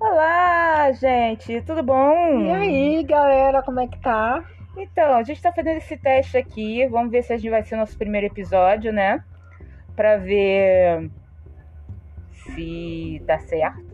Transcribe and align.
Olá, 0.00 0.92
gente, 0.92 1.60
tudo 1.62 1.82
bom? 1.82 2.40
E 2.40 2.52
aí, 2.52 3.02
galera, 3.02 3.64
como 3.64 3.80
é 3.80 3.88
que 3.88 3.98
tá? 3.98 4.44
Então, 4.76 5.14
a 5.14 5.24
gente 5.24 5.42
tá 5.42 5.52
fazendo 5.52 5.78
esse 5.78 5.96
teste 5.96 6.38
aqui, 6.38 6.86
vamos 6.86 7.10
ver 7.10 7.24
se 7.24 7.32
a 7.32 7.36
gente 7.36 7.50
vai 7.50 7.64
ser 7.64 7.74
nosso 7.74 7.98
primeiro 7.98 8.28
episódio, 8.28 8.92
né? 8.92 9.24
Pra 9.96 10.16
ver 10.16 11.10
se 12.32 13.20
dá 13.26 13.40
certo, 13.40 13.84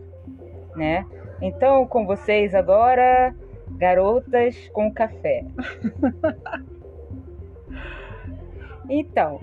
né? 0.75 1.03
Então, 1.41 1.87
com 1.87 2.05
vocês 2.05 2.53
agora, 2.53 3.33
garotas 3.71 4.69
com 4.73 4.93
café. 4.93 5.43
então, 8.87 9.39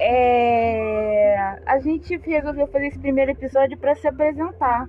é... 0.00 1.58
a 1.66 1.78
gente 1.78 2.16
resolveu 2.16 2.66
fazer 2.68 2.86
esse 2.86 2.98
primeiro 2.98 3.32
episódio 3.32 3.76
para 3.76 3.94
se 3.94 4.08
apresentar. 4.08 4.88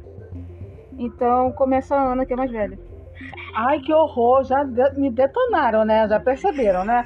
Então, 0.97 1.51
começa 1.53 1.95
a 1.95 2.11
Ana, 2.13 2.25
que 2.25 2.33
é 2.33 2.35
mais 2.35 2.51
velha. 2.51 2.79
Ai, 3.55 3.79
que 3.79 3.93
horror, 3.93 4.43
já 4.43 4.63
de- 4.63 4.99
me 4.99 5.09
detonaram, 5.11 5.83
né? 5.85 6.07
Já 6.07 6.19
perceberam, 6.19 6.83
né? 6.85 7.03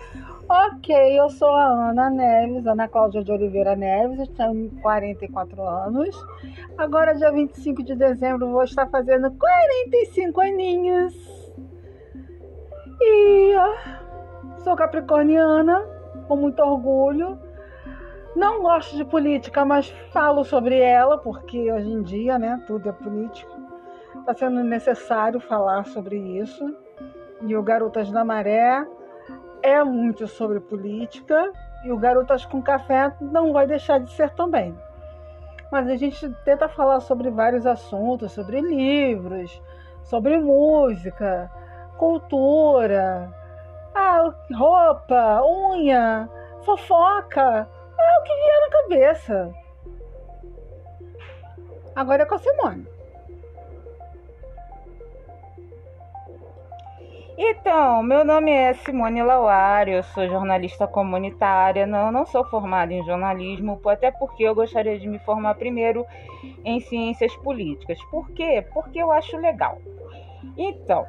Ok, 0.50 0.94
eu 1.18 1.30
sou 1.30 1.50
a 1.50 1.90
Ana 1.92 2.10
Neves, 2.10 2.66
Ana 2.68 2.88
Cláudia 2.88 3.24
de 3.24 3.32
Oliveira 3.32 3.74
Neves, 3.76 4.20
eu 4.20 4.28
tenho 4.28 4.70
44 4.82 5.62
anos. 5.66 6.14
Agora, 6.78 7.16
dia 7.16 7.32
25 7.32 7.84
de 7.84 7.96
dezembro, 7.96 8.52
vou 8.52 8.64
estar 8.64 8.88
fazendo 8.88 9.32
45 9.32 10.42
aninhos. 10.42 11.14
E 13.00 13.54
sou 14.64 14.76
capricorniana, 14.76 15.82
com 16.28 16.36
muito 16.36 16.62
orgulho. 16.62 17.38
Não 18.36 18.62
gosto 18.62 18.96
de 18.98 19.06
política, 19.06 19.64
mas 19.64 19.90
falo 20.12 20.44
sobre 20.44 20.80
ela, 20.80 21.18
porque 21.18 21.72
hoje 21.72 21.90
em 21.90 22.02
dia, 22.02 22.38
né, 22.38 22.62
tudo 22.68 22.90
é 22.90 22.92
político. 22.92 23.61
Está 24.20 24.34
sendo 24.34 24.64
necessário 24.64 25.40
falar 25.40 25.86
sobre 25.86 26.18
isso. 26.18 26.76
E 27.42 27.56
o 27.56 27.64
Garotas 27.64 28.12
da 28.12 28.24
Maré 28.24 28.86
é 29.64 29.84
muito 29.84 30.28
sobre 30.28 30.60
política 30.60 31.52
e 31.84 31.92
o 31.92 31.98
Garotas 31.98 32.46
com 32.46 32.62
Café 32.62 33.14
não 33.20 33.52
vai 33.52 33.66
deixar 33.66 34.00
de 34.00 34.12
ser 34.12 34.30
também. 34.32 34.78
Mas 35.72 35.88
a 35.88 35.96
gente 35.96 36.30
tenta 36.44 36.68
falar 36.68 37.00
sobre 37.00 37.30
vários 37.30 37.66
assuntos, 37.66 38.32
sobre 38.34 38.60
livros, 38.62 39.62
sobre 40.04 40.38
música, 40.38 41.50
cultura, 41.98 43.32
roupa, 44.54 45.42
unha, 45.44 46.30
fofoca, 46.64 47.68
é 48.00 48.20
o 48.20 48.24
que 48.24 48.36
vier 48.36 48.62
na 48.62 48.70
cabeça. 48.82 49.54
Agora 51.96 52.24
é 52.24 52.26
com 52.26 52.36
a 52.36 52.40
Simone. 52.40 53.01
Então, 57.38 58.04
meu 58.04 58.26
nome 58.26 58.52
é 58.52 58.74
Simone 58.74 59.24
Lauário, 59.24 59.96
eu 59.96 60.04
sou 60.04 60.28
jornalista 60.28 60.86
comunitária, 60.86 61.88
não, 61.88 62.12
não 62.12 62.26
sou 62.26 62.44
formada 62.46 62.94
em 62.94 63.04
jornalismo, 63.06 63.80
até 63.86 64.12
porque 64.12 64.44
eu 64.44 64.54
gostaria 64.54 65.00
de 65.00 65.08
me 65.08 65.18
formar 65.20 65.56
primeiro 65.56 66.06
em 66.64 66.80
ciências 66.82 67.34
políticas. 67.38 67.98
Por 68.12 68.30
quê? 68.32 68.66
Porque 68.74 69.00
eu 69.00 69.12
acho 69.12 69.38
legal. 69.38 69.78
Então, 70.58 71.06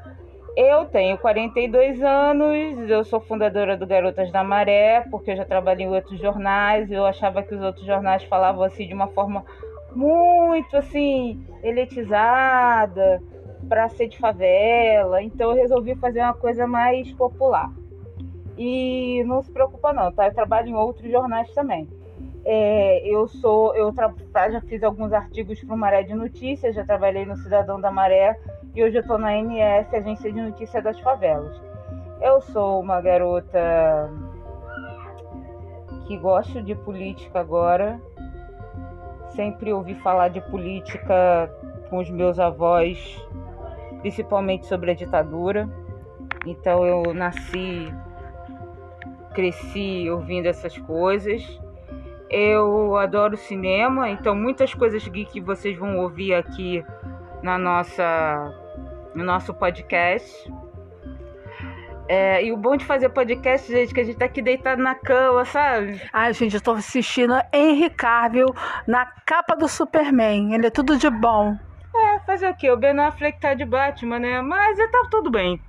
eu 0.56 0.84
tenho 0.86 1.18
42 1.18 2.02
anos, 2.02 2.88
eu 2.88 3.04
sou 3.04 3.20
fundadora 3.20 3.76
do 3.76 3.86
Garotas 3.86 4.30
da 4.30 4.44
Maré, 4.44 5.00
porque 5.10 5.32
eu 5.32 5.36
já 5.36 5.44
trabalhei 5.44 5.86
em 5.86 5.90
outros 5.90 6.20
jornais, 6.20 6.90
eu 6.90 7.04
achava 7.04 7.42
que 7.42 7.54
os 7.54 7.62
outros 7.62 7.84
jornais 7.84 8.22
falavam 8.24 8.62
assim 8.62 8.86
de 8.86 8.94
uma 8.94 9.08
forma 9.08 9.44
muito 9.94 10.76
assim, 10.76 11.44
elitizada, 11.62 13.20
para 13.68 13.88
ser 13.88 14.08
de 14.08 14.18
favela, 14.18 15.22
então 15.22 15.50
eu 15.50 15.56
resolvi 15.56 15.94
fazer 15.94 16.20
uma 16.20 16.34
coisa 16.34 16.66
mais 16.66 17.10
popular. 17.12 17.70
E 18.58 19.22
não 19.24 19.42
se 19.42 19.50
preocupa 19.50 19.92
não, 19.92 20.12
tá? 20.12 20.26
Eu 20.26 20.34
trabalho 20.34 20.68
em 20.68 20.74
outros 20.74 21.10
jornais 21.10 21.50
também. 21.52 21.88
É, 22.44 23.00
eu 23.08 23.26
sou, 23.28 23.74
eu 23.74 23.92
tra- 23.92 24.12
já 24.50 24.60
fiz 24.62 24.82
alguns 24.82 25.12
artigos 25.12 25.62
para 25.62 25.74
o 25.74 25.78
Maré 25.78 26.02
de 26.02 26.12
Notícias, 26.12 26.74
já 26.74 26.84
trabalhei 26.84 27.24
no 27.24 27.36
Cidadão 27.36 27.80
da 27.80 27.90
Maré 27.90 28.36
e 28.74 28.82
hoje 28.82 28.96
eu 28.96 29.00
estou 29.00 29.16
na 29.16 29.36
MS, 29.36 29.94
Agência 29.94 30.32
de 30.32 30.40
Notícias 30.40 30.82
das 30.82 30.98
Favelas. 31.00 31.60
Eu 32.20 32.40
sou 32.40 32.80
uma 32.80 33.00
garota 33.00 34.10
que 36.06 36.16
gosto 36.18 36.60
de 36.62 36.74
política 36.74 37.40
agora. 37.40 38.00
Sempre 39.30 39.72
ouvi 39.72 39.94
falar 39.94 40.28
de 40.28 40.40
política 40.42 41.50
com 41.88 41.98
os 41.98 42.10
meus 42.10 42.38
avós 42.38 42.98
principalmente 44.02 44.66
sobre 44.66 44.90
a 44.90 44.94
ditadura. 44.94 45.68
Então 46.44 46.84
eu 46.84 47.14
nasci, 47.14 47.92
cresci 49.32 50.10
ouvindo 50.10 50.46
essas 50.46 50.76
coisas. 50.76 51.42
Eu 52.28 52.96
adoro 52.96 53.36
cinema, 53.36 54.10
então 54.10 54.34
muitas 54.34 54.74
coisas 54.74 55.06
que 55.06 55.40
vocês 55.40 55.78
vão 55.78 55.98
ouvir 55.98 56.34
aqui 56.34 56.84
na 57.42 57.58
nossa, 57.58 58.52
no 59.14 59.24
nosso 59.24 59.54
podcast. 59.54 60.50
É, 62.08 62.44
e 62.44 62.52
o 62.52 62.56
bom 62.56 62.76
de 62.76 62.84
fazer 62.84 63.08
podcast, 63.10 63.70
gente, 63.70 63.90
é 63.90 63.94
que 63.94 64.00
a 64.00 64.04
gente 64.04 64.18
tá 64.18 64.24
aqui 64.24 64.42
deitado 64.42 64.82
na 64.82 64.94
cama, 64.94 65.44
sabe? 65.44 66.00
Ai, 66.12 66.32
gente, 66.32 66.56
eu 66.56 66.60
tô 66.60 66.72
assistindo 66.72 67.34
Henry 67.52 67.90
Cavill 67.90 68.54
na 68.86 69.06
capa 69.24 69.54
do 69.54 69.68
Superman. 69.68 70.54
Ele 70.54 70.66
é 70.66 70.70
tudo 70.70 70.98
de 70.98 71.08
bom. 71.08 71.56
É, 72.22 72.26
fazer 72.26 72.48
o 72.48 72.54
quê? 72.54 72.70
O 72.70 72.76
Ben 72.76 72.98
Affleck 72.98 73.40
tá 73.40 73.54
de 73.54 73.64
Batman, 73.64 74.18
né? 74.18 74.40
Mas 74.40 74.78
tá 74.78 75.06
tudo 75.10 75.30
bem. 75.30 75.60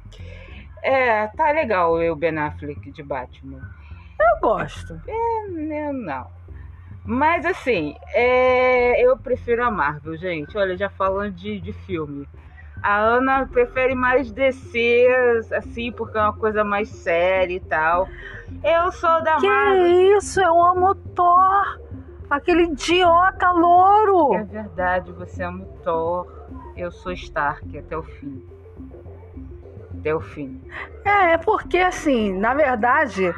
É, 0.81 1.27
tá 1.27 1.51
legal 1.51 1.93
o 1.95 2.15
Ben 2.15 2.37
Affleck 2.37 2.91
de 2.91 3.03
Batman. 3.03 3.61
Eu 4.19 4.39
gosto. 4.41 4.93
Né, 5.49 5.91
Não. 5.91 6.27
Mas 7.05 7.45
assim, 7.45 7.95
é, 8.13 9.01
eu 9.01 9.17
prefiro 9.17 9.63
a 9.63 9.69
Marvel, 9.69 10.15
gente. 10.15 10.57
Olha, 10.57 10.77
já 10.77 10.89
falando 10.89 11.33
de, 11.33 11.59
de 11.59 11.73
filme. 11.73 12.27
A 12.81 12.97
Ana 12.97 13.45
prefere 13.45 13.95
mais 13.95 14.31
DC, 14.31 15.07
assim, 15.53 15.91
porque 15.91 16.17
é 16.17 16.21
uma 16.21 16.33
coisa 16.33 16.63
mais 16.63 16.89
séria 16.89 17.55
e 17.55 17.59
tal. 17.59 18.07
Eu 18.63 18.91
sou 18.91 19.21
da 19.23 19.35
Que 19.37 19.47
Marvel. 19.47 20.17
isso? 20.17 20.41
Eu 20.41 20.61
amo 20.61 20.95
Thor. 20.95 21.82
Aquele 22.33 22.63
idiota 22.63 23.51
louro. 23.51 24.33
É 24.33 24.43
verdade, 24.43 25.11
você 25.11 25.43
ama 25.43 25.63
o 25.63 25.67
Thor. 25.83 26.27
Eu 26.75 26.91
sou 26.91 27.11
Stark 27.11 27.77
até 27.77 27.95
o 27.95 28.01
fim. 28.01 28.43
Até 29.99 30.15
o 30.15 30.19
fim. 30.19 30.59
É, 31.05 31.33
é 31.33 31.37
porque 31.37 31.77
assim, 31.77 32.33
na 32.33 32.55
verdade, 32.55 33.31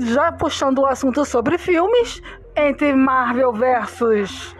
já 0.00 0.30
puxando 0.30 0.80
o 0.80 0.86
assunto 0.86 1.24
sobre 1.24 1.56
filmes, 1.56 2.22
entre 2.54 2.92
Marvel 2.92 3.50
versus 3.54 4.54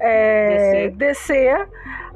é, 0.00 0.90
DC. 0.90 1.68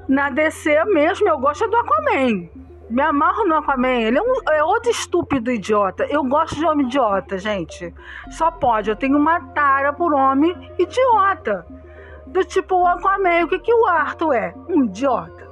na 0.08 0.30
DC 0.30 0.84
mesmo 0.86 1.28
eu 1.28 1.38
gosto 1.38 1.68
do 1.68 1.76
Aquaman. 1.76 2.48
Me 2.88 3.02
amarro 3.02 3.44
no 3.46 3.56
Aquaman. 3.56 4.00
Ele 4.02 4.18
é, 4.18 4.22
um- 4.22 4.52
é 4.52 4.62
outro 4.64 4.90
estúpido 4.90 5.50
idiota. 5.50 6.04
Eu 6.04 6.22
gosto 6.24 6.54
de 6.56 6.64
homem 6.64 6.86
idiota, 6.86 7.36
gente. 7.38 7.92
Só 8.30 8.50
pode. 8.50 8.90
Eu 8.90 8.96
tenho 8.96 9.16
uma 9.16 9.40
tara 9.52 9.92
por 9.92 10.14
homem 10.14 10.54
idiota. 10.78 11.66
Do 12.26 12.44
tipo 12.44 12.76
o 12.76 12.86
Aquaman. 12.86 13.44
O 13.44 13.48
que, 13.48 13.58
que 13.58 13.74
o 13.74 13.86
Arthur 13.86 14.32
é? 14.34 14.54
Um 14.68 14.84
idiota. 14.84 15.46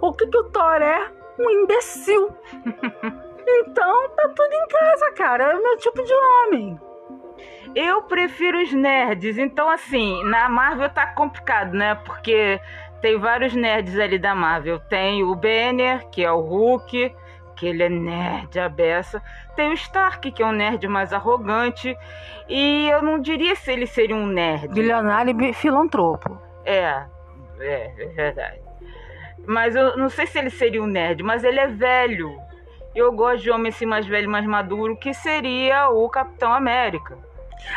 O 0.00 0.12
que, 0.12 0.26
que 0.26 0.38
o 0.38 0.44
Thor 0.44 0.82
é? 0.82 1.10
Um 1.38 1.50
imbecil. 1.50 2.30
Então, 3.48 4.08
tá 4.08 4.28
tudo 4.34 4.52
em 4.52 4.66
casa, 4.66 5.12
cara. 5.12 5.44
É 5.44 5.54
o 5.54 5.62
meu 5.62 5.76
tipo 5.76 6.02
de 6.02 6.12
homem. 6.12 6.80
Eu 7.76 8.02
prefiro 8.02 8.60
os 8.60 8.72
nerds. 8.72 9.38
Então, 9.38 9.70
assim, 9.70 10.20
na 10.24 10.48
Marvel 10.48 10.90
tá 10.90 11.06
complicado, 11.14 11.72
né? 11.72 11.94
Porque 11.94 12.60
tem 13.00 13.18
vários 13.18 13.54
nerds 13.54 13.98
ali 13.98 14.18
da 14.18 14.34
Marvel. 14.34 14.80
Tem 14.80 15.22
o 15.22 15.34
Banner, 15.34 16.06
que 16.08 16.24
é 16.24 16.32
o 16.32 16.40
Hulk, 16.40 17.14
que 17.56 17.66
ele 17.66 17.82
é 17.82 17.88
nerd 17.88 18.58
a 18.58 18.68
beça. 18.68 19.22
Tem 19.54 19.70
o 19.70 19.74
Stark, 19.74 20.30
que 20.30 20.42
é 20.42 20.46
um 20.46 20.52
nerd 20.52 20.86
mais 20.88 21.12
arrogante. 21.12 21.96
E 22.48 22.88
eu 22.88 23.02
não 23.02 23.18
diria 23.18 23.54
se 23.56 23.72
ele 23.72 23.86
seria 23.86 24.16
um 24.16 24.26
nerd. 24.26 24.68
Bilionário 24.68 25.40
e 25.42 25.52
filantropo. 25.52 26.38
É, 26.64 27.04
é, 27.60 27.92
é 27.98 28.06
verdade. 28.14 28.60
Mas 29.46 29.76
eu 29.76 29.96
não 29.96 30.08
sei 30.08 30.26
se 30.26 30.38
ele 30.38 30.50
seria 30.50 30.82
um 30.82 30.86
nerd, 30.86 31.22
mas 31.22 31.44
ele 31.44 31.60
é 31.60 31.68
velho. 31.68 32.36
Eu 32.94 33.12
gosto 33.12 33.42
de 33.42 33.50
homem 33.50 33.68
assim 33.68 33.86
mais 33.86 34.06
velho, 34.06 34.28
mais 34.28 34.46
maduro, 34.46 34.96
que 34.96 35.12
seria 35.12 35.88
o 35.90 36.08
Capitão 36.08 36.52
América. 36.52 37.16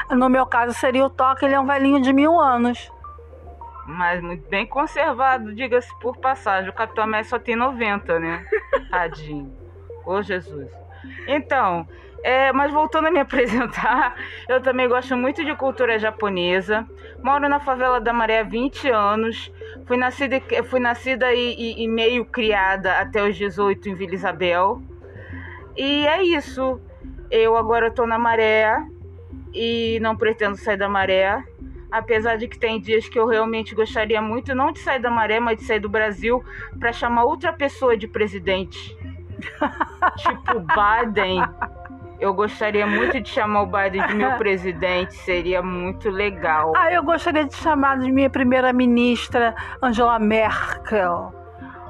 No 0.10 0.30
meu 0.30 0.45
caso, 0.45 0.74
seria 0.74 1.06
o 1.06 1.10
Thor, 1.10 1.36
que 1.36 1.45
ele 1.45 1.54
é 1.54 1.60
um 1.60 1.66
velhinho 1.66 2.01
de 2.01 2.13
mil 2.13 2.39
anos. 2.39 2.92
Mas 3.89 4.21
muito 4.21 4.47
bem 4.50 4.68
conservado, 4.68 5.53
diga-se 5.53 5.94
por 6.00 6.15
passagem. 6.18 6.69
O 6.69 6.74
Capitão 6.74 7.03
América 7.03 7.30
só 7.30 7.39
tem 7.39 7.56
90, 7.56 8.19
né? 8.19 8.45
Tadinho. 8.91 9.51
Ô 10.06 10.21
Jesus. 10.21 10.69
Então, 11.27 11.88
É, 12.21 12.51
mas 12.51 12.71
voltando 12.71 13.07
a 13.07 13.12
me 13.12 13.19
apresentar, 13.21 14.15
eu 14.47 14.62
também 14.62 14.88
gosto 14.89 15.15
muito 15.15 15.44
de 15.44 15.56
cultura 15.56 15.97
japonesa. 15.97 16.86
Moro 17.24 17.47
na 17.47 17.59
favela 17.59 18.00
da 18.01 18.12
Maré 18.12 18.39
há 18.39 18.44
20 18.44 18.89
anos. 18.89 19.51
Fui 19.86 19.97
nascida, 19.97 20.42
fui 20.65 20.80
nascida 20.80 21.33
e, 21.33 21.56
e, 21.56 21.83
e 21.83 21.88
meio 21.88 22.25
criada 22.25 23.00
até 23.00 23.24
os 23.24 23.35
18 23.38 23.89
em 23.89 23.95
Vila 23.95 24.13
Isabel. 24.13 24.81
E 25.77 26.06
é 26.07 26.21
isso. 26.24 26.80
Eu 27.31 27.56
agora 27.56 27.88
estou 27.88 28.06
na 28.06 28.19
Maré 28.19 28.83
e 29.53 29.97
não 30.01 30.15
pretendo 30.18 30.57
sair 30.57 30.77
da 30.77 30.89
Maré. 30.89 31.42
Apesar 31.91 32.38
de 32.38 32.47
que 32.47 32.57
tem 32.57 32.80
dias 32.80 33.09
que 33.09 33.18
eu 33.18 33.25
realmente 33.25 33.74
gostaria 33.74 34.21
muito 34.21 34.53
não 34.53 34.71
de 34.71 34.80
sair 34.80 35.00
da 35.00 35.09
Maré, 35.09 35.39
mas 35.39 35.57
de 35.57 35.63
sair 35.63 35.80
do 35.80 35.89
Brasil 35.89 36.44
para 36.80 36.94
chamar 36.94 37.24
outra 37.24 37.51
pessoa 37.51 37.97
de 37.97 38.07
presidente. 38.07 38.95
tipo 40.18 40.59
Biden. 40.59 41.41
Eu 42.19 42.33
gostaria 42.33 42.86
muito 42.86 43.19
de 43.21 43.30
chamar 43.30 43.62
o 43.62 43.65
Biden 43.65 44.06
de 44.06 44.13
meu 44.13 44.33
presidente, 44.33 45.15
seria 45.15 45.62
muito 45.62 46.09
legal. 46.09 46.74
Ah, 46.75 46.91
eu 46.91 47.01
gostaria 47.01 47.45
de 47.45 47.56
chamar 47.56 47.97
de 47.97 48.12
minha 48.12 48.30
primeira-ministra 48.30 49.56
Angela 49.81 50.19
Merkel. 50.19 51.38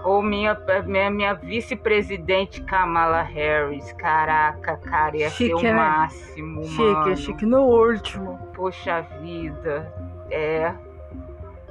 Ou 0.04 0.22
minha, 0.22 0.58
minha, 0.86 1.10
minha 1.10 1.34
vice-presidente 1.34 2.62
Kamala 2.62 3.22
Harris. 3.22 3.92
Caraca, 3.94 4.78
cara, 4.78 5.18
ia 5.18 5.30
chique, 5.30 5.50
ser 5.50 5.56
o 5.56 5.62
né? 5.62 5.74
máximo, 5.74 6.64
chique, 6.64 6.82
mano. 6.82 7.18
Chique, 7.18 7.46
no 7.46 7.62
último. 7.62 8.38
Poxa 8.54 9.02
vida, 9.22 9.92
é. 10.32 10.74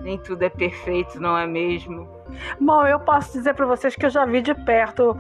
Nem 0.01 0.19
tudo 0.19 0.43
é 0.43 0.49
perfeito, 0.49 1.21
não 1.21 1.37
é 1.37 1.47
mesmo? 1.47 2.09
Bom, 2.61 2.87
eu 2.87 3.01
posso 3.01 3.33
dizer 3.33 3.55
para 3.55 3.67
vocês 3.67 3.97
que 3.97 4.07
eu 4.07 4.11
já 4.11 4.25
vi 4.25 4.41
de 4.41 4.55
perto 4.55 5.17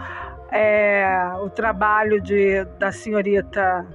é, 0.50 1.32
o 1.42 1.50
trabalho 1.50 2.20
de, 2.20 2.64
da 2.78 2.92
senhorita 2.92 3.86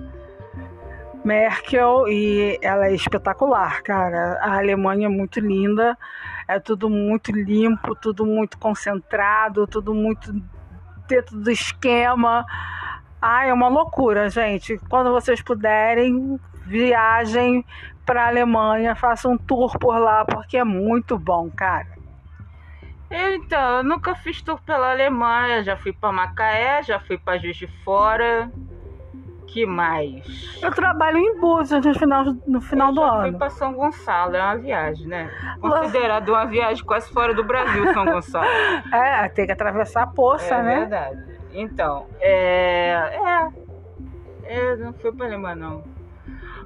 Merkel 1.24 2.07
e 2.07 2.59
ela 2.62 2.88
é 2.88 2.94
espetacular, 2.94 3.81
cara. 3.81 4.38
A 4.42 4.57
Alemanha 4.57 5.06
é 5.06 5.09
muito 5.09 5.39
linda, 5.39 5.98
é 6.48 6.60
tudo 6.60 6.90
muito 6.90 7.31
limpo, 7.31 7.95
tudo 7.95 8.25
muito 8.25 8.57
concentrado, 8.57 9.68
tudo 9.68 9.94
muito 9.94 10.34
dentro 11.07 11.40
do 11.40 11.51
esquema. 11.51 12.45
Ah, 13.22 13.45
é 13.45 13.54
uma 13.54 13.68
loucura, 13.68 14.30
gente. 14.30 14.78
Quando 14.90 15.12
vocês 15.12 15.42
puderem, 15.42 16.40
viajem 16.66 17.66
para 18.06 18.25
a 18.25 18.28
Alemanha, 18.28 18.95
façam 18.95 19.34
um 19.34 19.38
tour 19.38 19.78
por 19.80 19.98
lá, 19.98 20.25
porque 20.25 20.57
é 20.57 20.63
muito 20.63 21.18
bom, 21.18 21.50
cara. 21.50 21.94
Então, 23.10 23.78
eu 23.78 23.84
nunca 23.84 24.16
fiz 24.16 24.42
tour 24.42 24.60
pela 24.63 24.92
Alemanha, 24.92 25.63
já 25.63 25.78
fui 25.78 25.94
para 25.94 26.12
Macaé, 26.12 26.81
já 26.84 27.00
fui 27.00 27.18
para 27.18 27.38
Juiz 27.38 27.56
de 27.56 27.68
Fora. 27.84 28.51
Que 29.53 29.67
mais? 29.67 30.23
Eu 30.63 30.71
trabalho 30.71 31.19
em 31.19 31.39
Búzios 31.39 31.85
no 31.85 31.94
final, 31.94 32.25
no 32.47 32.59
final 32.59 32.89
eu 32.89 32.95
do 32.95 33.03
ano. 33.03 33.21
Fui 33.21 33.38
para 33.38 33.50
São 33.51 33.73
Gonçalo, 33.73 34.35
é 34.35 34.41
uma 34.41 34.57
viagem, 34.57 35.05
né? 35.05 35.29
Considerado 35.61 36.29
uma 36.29 36.45
viagem 36.45 36.83
quase 36.83 37.13
fora 37.13 37.35
do 37.35 37.44
Brasil, 37.44 37.94
São 37.94 38.03
Gonçalo. 38.03 38.47
é, 38.91 39.29
tem 39.29 39.45
que 39.45 39.51
atravessar 39.51 40.03
a 40.03 40.07
poça, 40.07 40.55
é 40.55 40.63
né? 40.63 40.73
É 40.73 40.79
verdade. 40.79 41.39
Então, 41.53 42.07
é. 42.19 43.11
É. 43.13 43.63
É, 44.45 44.75
não 44.77 44.91
fui 44.94 45.11
para 45.11 45.27
Alemanha, 45.27 45.56
não. 45.56 45.83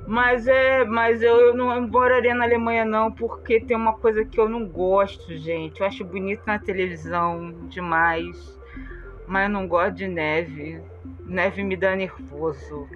Mas 0.07 0.47
é, 0.47 0.85
mas 0.85 1.21
eu, 1.21 1.35
eu 1.41 1.53
não 1.53 1.85
moraria 1.89 2.33
na 2.33 2.45
Alemanha 2.45 2.85
não, 2.85 3.11
porque 3.11 3.59
tem 3.59 3.75
uma 3.75 3.97
coisa 3.97 4.23
que 4.23 4.39
eu 4.39 4.47
não 4.47 4.65
gosto, 4.65 5.37
gente. 5.37 5.81
Eu 5.81 5.87
acho 5.87 6.05
bonito 6.05 6.43
na 6.47 6.57
televisão 6.57 7.51
demais, 7.67 8.56
mas 9.27 9.43
eu 9.43 9.49
não 9.49 9.67
gosto 9.67 9.95
de 9.95 10.07
neve. 10.07 10.81
Neve 11.25 11.63
me 11.63 11.75
dá 11.75 11.95
nervoso. 11.95 12.87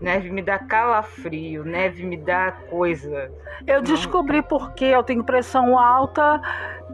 Neve 0.00 0.30
me 0.30 0.40
dá 0.42 0.58
calafrio, 0.58 1.64
neve 1.64 2.04
me 2.04 2.16
dá 2.16 2.52
coisa. 2.70 3.30
Eu 3.66 3.82
descobri 3.82 4.40
porque 4.42 4.84
eu 4.86 5.02
tenho 5.02 5.24
pressão 5.24 5.78
alta 5.78 6.40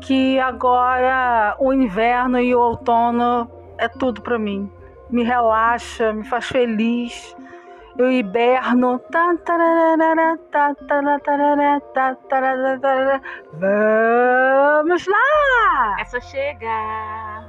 que 0.01 0.41
agora 0.41 1.57
o 1.61 1.73
inverno 1.73 2.41
e 2.41 2.55
o 2.55 2.59
outono 2.59 3.49
é 3.79 3.89
tudo 3.89 4.23
para 4.23 4.39
mim. 4.39 4.71
Me 5.09 5.23
relaxa, 5.23 6.13
me 6.13 6.25
faz 6.25 6.47
feliz 6.47 7.37
eu 7.99 8.11
hiberno. 8.11 9.01
Vamos 13.53 15.07
lá! 15.07 15.97
É 15.99 16.05
só 16.05 16.21
chegar, 16.21 17.46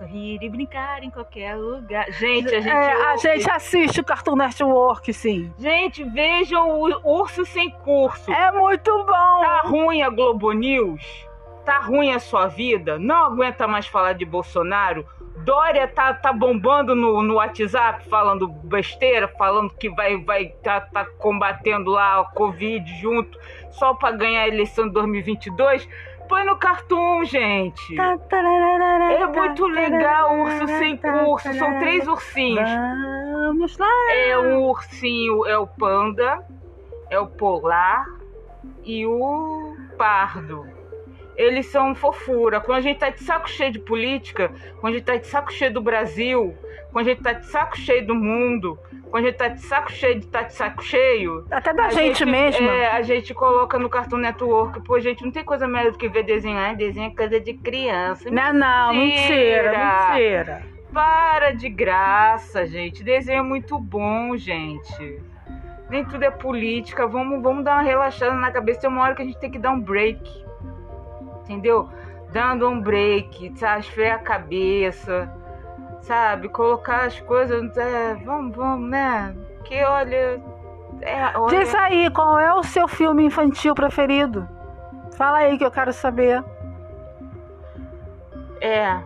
sorrir 0.00 0.38
e 0.40 0.48
brincar 0.48 1.02
em 1.02 1.10
qualquer 1.10 1.56
lugar. 1.56 2.10
Gente, 2.12 2.54
a 2.54 2.60
gente, 2.60 2.68
é, 2.68 3.12
a 3.12 3.16
gente 3.16 3.50
assiste 3.50 4.00
o 4.00 4.04
Cartoon 4.04 4.36
Network, 4.36 5.12
sim. 5.12 5.52
Gente, 5.58 6.02
vejam 6.04 6.70
o 6.70 7.20
Urso 7.20 7.44
Sem 7.44 7.70
Curso. 7.70 8.32
É 8.32 8.50
muito 8.50 8.90
bom. 8.90 9.04
Tá 9.04 9.62
ruim 9.66 10.02
a 10.02 10.08
Globo 10.08 10.52
News? 10.52 11.02
Tá 11.66 11.80
ruim 11.80 12.12
a 12.12 12.18
sua 12.18 12.46
vida? 12.46 12.98
Não 12.98 13.26
aguenta 13.26 13.68
mais 13.68 13.86
falar 13.86 14.14
de 14.14 14.24
Bolsonaro? 14.24 15.06
Dória 15.44 15.86
tá, 15.88 16.12
tá 16.12 16.32
bombando 16.32 16.94
no, 16.94 17.22
no 17.22 17.34
WhatsApp, 17.34 18.06
falando 18.08 18.48
besteira, 18.48 19.28
falando 19.28 19.70
que 19.70 19.88
vai 19.88 20.22
vai 20.22 20.48
tá, 20.62 20.80
tá 20.80 21.04
combatendo 21.18 21.90
lá 21.90 22.20
a 22.20 22.24
Covid 22.24 22.84
junto, 23.00 23.38
só 23.70 23.94
para 23.94 24.16
ganhar 24.16 24.42
a 24.42 24.48
eleição 24.48 24.86
de 24.86 24.92
2022. 24.92 25.88
Põe 26.30 26.44
no 26.44 26.56
cartoon, 26.56 27.24
gente. 27.24 27.96
É 27.98 29.26
muito 29.26 29.66
legal, 29.66 30.38
urso 30.38 30.68
sem 30.78 30.96
curso. 30.96 31.52
São 31.54 31.80
três 31.80 32.06
ursinhos. 32.06 32.70
Vamos 33.32 33.76
lá. 33.76 33.90
É 34.14 34.38
um 34.38 34.62
ursinho, 34.62 35.44
é 35.44 35.58
o 35.58 35.66
panda, 35.66 36.38
é 37.10 37.18
o 37.18 37.26
polar 37.26 38.06
e 38.84 39.04
o 39.04 39.74
pardo 39.98 40.79
eles 41.36 41.66
são 41.66 41.94
fofura. 41.94 42.60
Quando 42.60 42.78
a 42.78 42.80
gente 42.80 42.98
tá 42.98 43.10
de 43.10 43.22
saco 43.22 43.48
cheio 43.48 43.72
de 43.72 43.78
política, 43.78 44.52
quando 44.80 44.94
a 44.94 44.96
gente 44.96 45.06
tá 45.06 45.16
de 45.16 45.26
saco 45.26 45.52
cheio 45.52 45.72
do 45.72 45.80
Brasil, 45.80 46.56
quando 46.92 47.06
a 47.06 47.08
gente 47.10 47.22
tá 47.22 47.32
de 47.32 47.46
saco 47.46 47.76
cheio 47.78 48.06
do 48.06 48.14
mundo, 48.14 48.78
quando 49.10 49.24
a 49.24 49.26
gente 49.28 49.38
tá 49.38 49.48
de 49.48 49.60
saco 49.60 49.90
cheio 49.90 50.20
de 50.20 50.26
tá 50.26 50.42
de 50.42 50.54
saco 50.54 50.82
cheio. 50.82 51.44
Até 51.50 51.72
da 51.72 51.88
gente, 51.90 52.18
gente, 52.18 52.26
mesmo. 52.26 52.68
É, 52.68 52.90
a 52.90 53.02
gente 53.02 53.32
coloca 53.34 53.78
no 53.78 53.88
Cartoon 53.88 54.18
Network. 54.18 54.82
Pô, 54.82 55.00
gente, 55.00 55.24
não 55.24 55.32
tem 55.32 55.44
coisa 55.44 55.66
melhor 55.66 55.92
do 55.92 55.98
que 55.98 56.08
ver 56.08 56.24
desenhar. 56.24 56.76
Desenho 56.76 57.10
é 57.10 57.14
coisa 57.14 57.40
de 57.40 57.54
criança. 57.54 58.30
Não, 58.30 58.52
não, 58.52 58.94
mentira, 58.94 59.72
mentira. 60.12 60.62
Para 60.92 61.52
de 61.52 61.68
graça, 61.68 62.66
gente. 62.66 63.02
Desenho 63.02 63.38
é 63.38 63.42
muito 63.42 63.78
bom, 63.78 64.36
gente. 64.36 65.22
Nem 65.88 66.04
tudo 66.04 66.24
é 66.24 66.30
política. 66.30 67.06
Vamos, 67.06 67.42
vamos 67.42 67.64
dar 67.64 67.74
uma 67.74 67.82
relaxada 67.82 68.34
na 68.34 68.50
cabeça. 68.50 68.80
Tem 68.80 68.90
uma 68.90 69.02
hora 69.02 69.14
que 69.14 69.22
a 69.22 69.24
gente 69.24 69.38
tem 69.38 69.50
que 69.50 69.58
dar 69.58 69.70
um 69.70 69.80
break 69.80 70.49
entendeu? 71.50 71.88
Dando 72.32 72.68
um 72.68 72.80
break, 72.80 73.52
sabe? 73.56 73.80
Esfriar 73.80 74.16
a 74.16 74.22
cabeça, 74.22 75.28
sabe? 76.02 76.48
Colocar 76.48 77.06
as 77.06 77.18
coisas. 77.20 77.76
É, 77.76 78.14
vamos, 78.24 78.56
vamos, 78.56 78.88
né? 78.88 79.34
Que 79.64 79.82
olha, 79.84 80.40
é, 81.02 81.36
olha. 81.36 81.58
Diz 81.58 81.74
aí, 81.74 82.08
qual 82.10 82.38
é 82.38 82.54
o 82.54 82.62
seu 82.62 82.86
filme 82.86 83.24
infantil 83.24 83.74
preferido? 83.74 84.48
Fala 85.16 85.38
aí 85.38 85.58
que 85.58 85.64
eu 85.64 85.70
quero 85.70 85.92
saber. 85.92 86.42
É. 88.60 89.00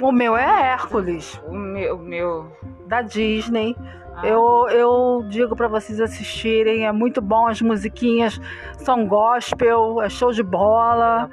O 0.00 0.12
meu 0.12 0.36
é 0.36 0.72
Hércules. 0.72 1.40
O 1.46 1.54
meu. 1.54 1.96
O 1.96 1.98
meu... 1.98 2.52
Da 2.86 3.02
Disney. 3.02 3.76
Eu, 4.22 4.68
eu 4.68 5.24
digo 5.28 5.56
para 5.56 5.66
vocês 5.66 6.00
assistirem, 6.00 6.86
é 6.86 6.92
muito 6.92 7.22
bom, 7.22 7.46
as 7.46 7.62
musiquinhas 7.62 8.40
são 8.78 9.06
gospel, 9.06 10.02
é 10.02 10.10
show 10.10 10.30
de 10.30 10.42
bola, 10.42 11.30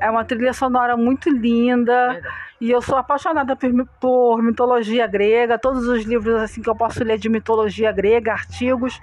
é 0.00 0.10
uma 0.10 0.24
trilha 0.24 0.52
sonora 0.52 0.96
muito 0.96 1.30
linda. 1.30 2.20
E 2.60 2.70
eu 2.70 2.80
sou 2.80 2.96
apaixonada 2.96 3.54
por, 3.54 3.70
por, 4.00 4.42
mitologia 4.42 5.06
grega, 5.06 5.58
todos 5.58 5.86
os 5.88 6.04
livros 6.04 6.34
assim 6.36 6.62
que 6.62 6.68
eu 6.68 6.76
posso 6.76 7.04
ler 7.04 7.18
de 7.18 7.28
mitologia 7.28 7.92
grega, 7.92 8.32
artigos, 8.32 9.00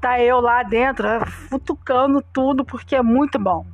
tá 0.00 0.20
eu 0.20 0.40
lá 0.40 0.62
dentro, 0.62 1.06
futucando 1.48 2.22
tudo 2.32 2.64
porque 2.64 2.94
é 2.96 3.02
muito 3.02 3.38
bom. 3.38 3.66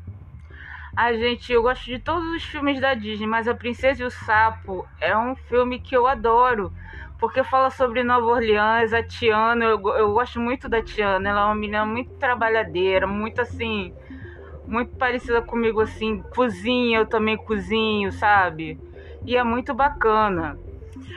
A 0.96 1.12
gente, 1.12 1.52
eu 1.52 1.62
gosto 1.62 1.84
de 1.84 1.98
todos 1.98 2.26
os 2.34 2.42
filmes 2.42 2.80
da 2.80 2.92
Disney, 2.92 3.26
mas 3.26 3.46
A 3.46 3.54
Princesa 3.54 4.02
e 4.02 4.06
o 4.06 4.10
Sapo 4.10 4.86
é 5.00 5.16
um 5.16 5.36
filme 5.36 5.78
que 5.78 5.96
eu 5.96 6.06
adoro 6.06 6.72
porque 7.18 7.44
fala 7.44 7.70
sobre 7.70 8.02
Nova 8.04 8.26
Orleans, 8.26 8.92
a 8.92 9.02
Tiana, 9.02 9.64
eu, 9.64 9.80
eu 9.96 10.12
gosto 10.14 10.40
muito 10.40 10.68
da 10.68 10.82
Tiana, 10.82 11.28
ela 11.30 11.40
é 11.42 11.44
uma 11.46 11.54
menina 11.54 11.86
muito 11.86 12.10
trabalhadeira, 12.18 13.06
muito 13.06 13.40
assim, 13.40 13.94
muito 14.66 14.92
parecida 14.98 15.42
comigo 15.42 15.80
assim, 15.80 16.22
cozinha, 16.30 16.98
eu 17.00 17.06
também 17.08 17.36
cozinho, 17.38 18.12
sabe? 18.12 18.80
E 19.24 19.36
é 19.36 19.44
muito 19.44 19.74
bacana. 19.74 20.60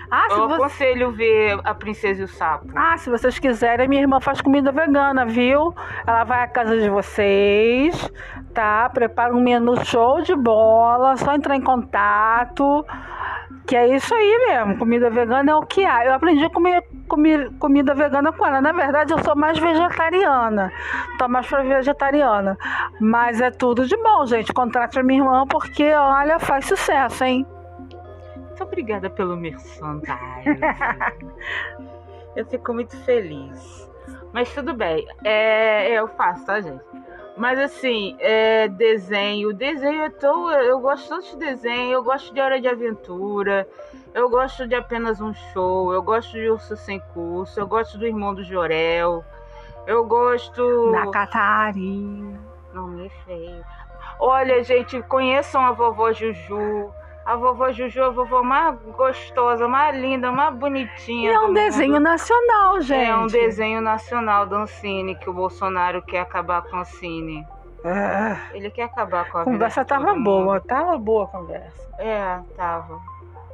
Ah, 0.10 0.27
eu 0.31 0.48
você... 0.48 0.53
aconselho 0.55 1.12
ver 1.12 1.60
a 1.63 1.74
Princesa 1.74 2.21
e 2.21 2.24
o 2.25 2.27
Sapo. 2.27 2.67
Ah, 2.75 2.98
se 2.98 3.10
vocês 3.10 3.39
quiserem, 3.39 3.88
minha 3.88 4.01
irmã 4.01 4.19
faz 4.19 4.41
comida 4.41 4.71
vegana, 4.71 5.25
viu? 5.25 5.74
Ela 6.05 6.24
vai 6.24 6.43
à 6.43 6.48
casa 6.48 6.77
de 6.77 6.89
vocês, 6.89 8.12
tá? 8.53 8.89
Prepara 8.89 9.33
um 9.33 9.41
menu 9.41 9.83
show 9.86 10.21
de 10.21 10.36
bola, 10.36 11.15
só 11.17 11.33
entrar 11.33 11.55
em 11.55 11.62
contato 11.62 12.86
Que 13.67 13.75
é 13.75 13.95
isso 13.95 14.13
aí 14.13 14.45
mesmo, 14.48 14.77
comida 14.77 15.10
vegana 15.10 15.51
é 15.51 15.55
o 15.55 15.62
que 15.62 15.86
há. 15.86 16.05
Eu 16.05 16.13
aprendi 16.13 16.43
a 16.43 16.50
comer, 16.50 16.83
comer 17.07 17.50
comida 17.60 17.93
vegana 17.93 18.31
com 18.33 18.45
ela. 18.45 18.60
Na 18.62 18.71
verdade, 18.71 19.13
eu 19.13 19.24
sou 19.24 19.36
mais 19.36 19.57
vegetariana. 19.57 20.71
Tô 21.17 21.27
mais 21.29 21.48
pra 21.48 21.62
vegetariana. 21.62 22.57
Mas 23.00 23.39
é 23.39 23.51
tudo 23.51 23.88
de 23.88 23.95
bom, 23.98 24.25
gente. 24.25 24.51
Contrate 24.53 25.00
a 25.00 25.03
minha 25.03 25.21
irmã 25.21 25.45
porque, 25.48 25.93
olha, 25.93 26.39
faz 26.39 26.65
sucesso, 26.65 27.24
hein? 27.24 27.45
Muito 28.51 28.63
obrigada 28.63 29.10
pelo 29.10 29.38
merchandising. 29.38 30.60
eu 32.36 32.46
fico 32.46 32.74
muito 32.74 32.98
feliz. 33.05 33.89
Mas 34.34 34.53
tudo 34.53 34.74
bem. 34.74 35.08
É, 35.24 35.93
eu 35.93 36.08
faço, 36.10 36.46
tá, 36.46 36.60
gente? 36.60 36.84
Mas 37.38 37.58
assim, 37.58 38.17
é, 38.20 38.67
desenho. 38.67 39.53
Desenho 39.53 40.03
é 40.03 40.10
tão. 40.10 40.51
Eu 40.51 40.81
gosto 40.81 41.08
tanto 41.08 41.29
de 41.29 41.38
desenho, 41.38 41.93
eu 41.93 42.03
gosto 42.03 42.34
de 42.34 42.41
Hora 42.41 42.60
de 42.60 42.67
Aventura, 42.67 43.65
eu 44.13 44.29
gosto 44.29 44.67
de 44.67 44.75
apenas 44.75 45.22
um 45.22 45.34
show, 45.34 45.93
eu 45.93 46.03
gosto 46.03 46.34
de 46.34 46.50
Urso 46.50 46.75
Sem 46.75 47.00
Curso, 47.13 47.58
eu 47.58 47.65
gosto 47.65 47.98
do 47.98 48.05
Irmão 48.05 48.36
do 48.36 48.43
Jorel, 48.43 49.24
eu 49.88 50.05
gosto. 50.05 50.91
Da 50.91 51.10
Catarina. 51.10 52.38
Não, 52.74 53.01
é 53.01 53.08
feio. 53.25 53.63
Olha, 54.20 54.62
gente, 54.62 55.01
conheçam 55.03 55.62
a 55.62 55.72
vovó 55.72 56.12
Juju. 56.12 56.93
A 57.31 57.35
vovó 57.38 57.71
Juju, 57.71 58.03
a 58.03 58.09
vovó 58.09 58.43
mais 58.43 58.77
gostosa, 58.97 59.65
mais 59.65 59.97
linda, 59.97 60.29
mais 60.33 60.53
bonitinha. 60.53 61.31
E 61.31 61.33
é 61.33 61.39
um 61.39 61.53
desenho 61.53 61.93
mundo. 61.93 62.03
nacional, 62.03 62.81
gente. 62.81 63.09
É 63.09 63.15
um 63.15 63.27
desenho 63.27 63.79
nacional 63.79 64.45
do 64.45 64.55
Ancine, 64.55 65.15
que 65.15 65.29
o 65.29 65.33
Bolsonaro 65.33 66.01
quer 66.01 66.19
acabar 66.19 66.61
com 66.63 66.75
o 66.75 66.79
Ancine. 66.81 67.47
É. 67.85 68.38
Ele 68.53 68.69
quer 68.69 68.83
acabar 68.83 69.31
com 69.31 69.38
a 69.38 69.41
A 69.43 69.45
conversa 69.45 69.81
vida 69.81 69.95
de 69.95 70.03
tava 70.03 70.13
todo 70.13 70.23
boa, 70.25 70.59
tava 70.59 70.97
boa 70.97 71.23
a 71.23 71.27
conversa. 71.27 71.89
É, 72.00 72.38
tava. 72.57 73.00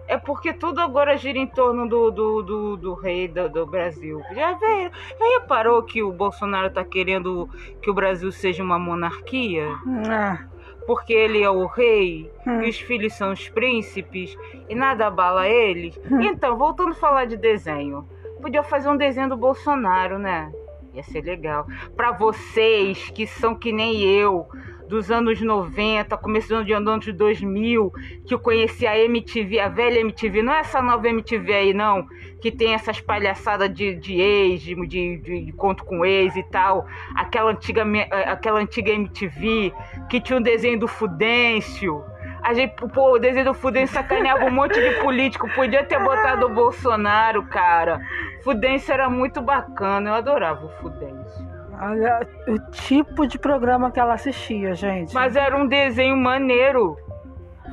É 0.07 0.17
porque 0.17 0.53
tudo 0.53 0.81
agora 0.81 1.15
gira 1.15 1.38
em 1.38 1.46
torno 1.46 1.88
do, 1.88 2.10
do, 2.10 2.41
do, 2.41 2.77
do 2.77 2.93
rei 2.96 3.27
do, 3.27 3.48
do 3.48 3.67
Brasil. 3.67 4.24
Já, 4.34 4.53
veio, 4.53 4.89
já 5.19 5.39
reparou 5.39 5.84
que 5.84 6.01
o 6.01 6.12
Bolsonaro 6.12 6.72
tá 6.72 6.84
querendo 6.84 7.48
que 7.79 7.91
o 7.91 7.93
Brasil 7.93 8.31
seja 8.31 8.63
uma 8.63 8.79
monarquia? 8.79 9.67
Ah, 10.10 10.39
Porque 10.88 11.13
ele 11.13 11.44
é 11.44 11.50
o 11.50 11.65
rei 11.67 12.32
Hum. 12.48 12.62
e 12.63 12.70
os 12.70 12.79
filhos 12.79 13.13
são 13.13 13.32
os 13.34 13.48
príncipes 13.50 14.36
e 14.70 14.74
nada 14.74 15.06
abala 15.08 15.48
eles. 15.48 16.00
Então, 16.22 16.58
voltando 16.58 16.91
a 16.91 16.96
falar 16.96 17.25
de 17.25 17.36
desenho, 17.38 18.08
podia 18.41 18.63
fazer 18.63 18.89
um 18.89 18.98
desenho 18.98 19.29
do 19.29 19.38
Bolsonaro, 19.38 20.17
né? 20.17 20.50
Ia 20.94 21.03
ser 21.03 21.22
legal. 21.22 21.67
Pra 21.96 22.12
vocês 22.13 23.10
que 23.12 23.27
são 23.27 23.53
que 23.53 23.72
nem 23.72 24.01
eu, 24.01 24.48
dos 24.88 25.12
anos 25.12 25.41
90, 25.41 26.15
começando 26.17 26.65
de 26.65 26.74
anos 26.74 27.06
2000, 27.06 27.91
que 28.25 28.34
eu 28.34 28.39
conheci 28.39 28.88
a 28.88 28.98
MTV, 28.98 29.60
a 29.60 29.67
velha 29.67 30.00
MTV, 30.00 30.41
não 30.41 30.53
é 30.53 30.60
essa 30.60 30.82
nova 30.82 31.08
MTV 31.08 31.53
aí 31.53 31.74
não, 31.74 32.08
que 32.41 32.51
tem 32.51 32.74
essas 32.74 33.01
palhaçadas 33.01 33.74
de, 33.74 33.96
de 33.96 34.20
ex, 34.20 34.62
de, 34.62 34.75
de, 34.88 35.46
de 35.46 35.51
conto 35.53 35.84
com 35.84 36.06
ex 36.06 36.36
e 36.36 36.44
tal, 36.44 36.86
aquela 37.15 37.51
antiga, 37.51 37.84
eh, 37.84 38.29
aquela 38.29 38.60
antiga 38.60 38.91
MTV 38.91 39.74
que 40.10 40.22
tinha 40.22 40.39
um 40.39 40.41
desenho 40.41 40.79
do 40.79 40.88
Fudêncio. 40.88 42.03
A 42.44 42.53
gente, 42.53 42.75
pô, 42.94 43.15
o 43.15 43.20
desenho 43.20 43.46
do 43.46 43.53
Fudêncio 43.53 43.94
sacaneava 43.94 44.46
um 44.46 44.51
monte 44.51 44.79
de 44.79 45.01
político. 45.01 45.50
Podia 45.50 45.84
ter 45.84 46.00
botado 46.00 46.46
o 46.46 46.53
Bolsonaro, 46.53 47.44
cara. 47.48 48.00
Fudêncio 48.44 48.94
era 48.94 49.10
muito 49.10 49.41
bacana. 49.41 50.12
Eu 50.12 50.13
adorava 50.13 50.65
o 50.65 50.70
Fudêncio. 50.82 51.47
Olha 51.81 52.27
o 52.48 52.60
tipo 52.72 53.27
de 53.27 53.38
programa 53.38 53.91
que 53.91 54.00
ela 54.00 54.13
assistia, 54.13 54.74
gente. 54.74 55.13
Mas 55.13 55.36
era 55.36 55.55
um 55.55 55.67
desenho 55.67 56.17
maneiro. 56.17 56.98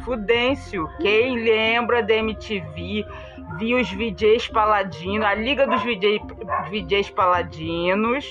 Fudêncio. 0.04 0.88
Quem 1.00 1.42
lembra 1.42 2.02
da 2.02 2.14
MTV? 2.14 3.04
Via 3.58 3.76
os 3.76 3.90
VJs 3.90 4.48
Paladinos, 4.48 5.26
a 5.26 5.34
Liga 5.34 5.66
dos 5.66 5.82
VJ, 5.82 6.20
VJs 6.70 7.10
Paladinos, 7.10 8.26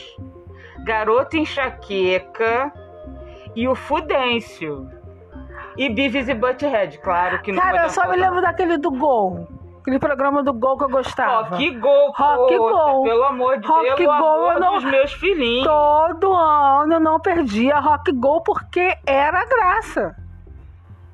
Garota 0.83 1.37
Enxaqueca 1.37 2.71
e 3.55 3.67
o 3.67 3.75
Fudêncio. 3.75 4.89
E 5.77 5.89
Beavis 5.89 6.27
e 6.27 6.33
Butthead, 6.33 6.99
claro 6.99 7.41
que 7.41 7.51
não 7.51 7.61
Cara, 7.61 7.83
eu 7.83 7.89
só 7.89 8.07
me 8.09 8.17
lembro 8.17 8.41
daquele 8.41 8.77
do 8.77 8.91
Gol. 8.91 9.47
Aquele 9.83 9.99
programa 9.99 10.41
do 10.41 10.53
Gol 10.53 10.77
que 10.77 10.85
eu 10.85 10.89
gostava. 10.89 11.49
Rock 11.57 11.69
Go, 11.71 12.11
Rock 12.15 12.57
poxa, 12.57 12.73
Go. 12.93 13.03
Pelo 13.03 13.23
amor 13.25 13.59
de 13.59 13.67
Rock 13.67 13.83
Deus, 13.83 13.91
Go, 13.91 13.97
pelo 13.97 14.11
amor 14.13 14.59
não- 14.59 14.73
dos 14.75 14.83
meus 14.85 15.11
filhinhos. 15.13 15.67
Todo 15.67 16.31
ano 16.33 16.93
eu 16.93 16.99
não 17.01 17.19
perdia 17.19 17.77
Rock 17.79 18.11
Go 18.13 18.39
porque 18.41 18.95
era 19.05 19.45
graça. 19.45 20.15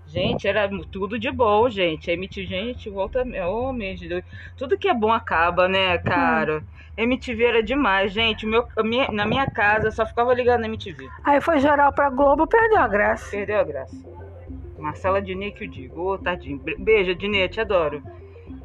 Gente, 0.05 0.47
era 0.47 0.69
tudo 0.91 1.17
de 1.19 1.31
bom, 1.31 1.67
gente. 1.69 2.09
MTV, 2.11 2.45
gente, 2.47 2.89
volta. 2.91 3.23
Oh, 3.47 3.73
meu 3.73 3.95
Deus. 3.97 4.23
Tudo 4.55 4.77
que 4.77 4.87
é 4.87 4.93
bom 4.93 5.11
acaba, 5.11 5.67
né, 5.67 5.97
cara? 5.99 6.63
MTV 6.95 7.43
era 7.45 7.63
demais, 7.63 8.11
gente. 8.11 8.45
Meu, 8.45 8.67
minha- 8.83 9.09
na 9.11 9.25
minha 9.25 9.47
casa 9.49 9.87
eu 9.87 9.91
só 9.91 10.05
ficava 10.05 10.31
ligado 10.33 10.59
na 10.59 10.67
MTV. 10.67 11.07
Aí 11.23 11.41
foi 11.41 11.59
geral 11.59 11.91
pra 11.91 12.09
Globo, 12.11 12.45
perdeu 12.45 12.79
a 12.79 12.87
graça. 12.87 13.31
Perdeu 13.31 13.59
a 13.59 13.63
graça. 13.63 13.95
Marcela 14.77 15.21
Diné 15.21 15.51
que 15.51 15.65
eu 15.65 15.69
digo. 15.69 16.01
Ô, 16.13 16.17
tadinho. 16.19 16.57
Be- 16.59 16.75
Beijo, 16.79 17.13
Diné, 17.15 17.47
te 17.47 17.59
adoro. 17.61 18.01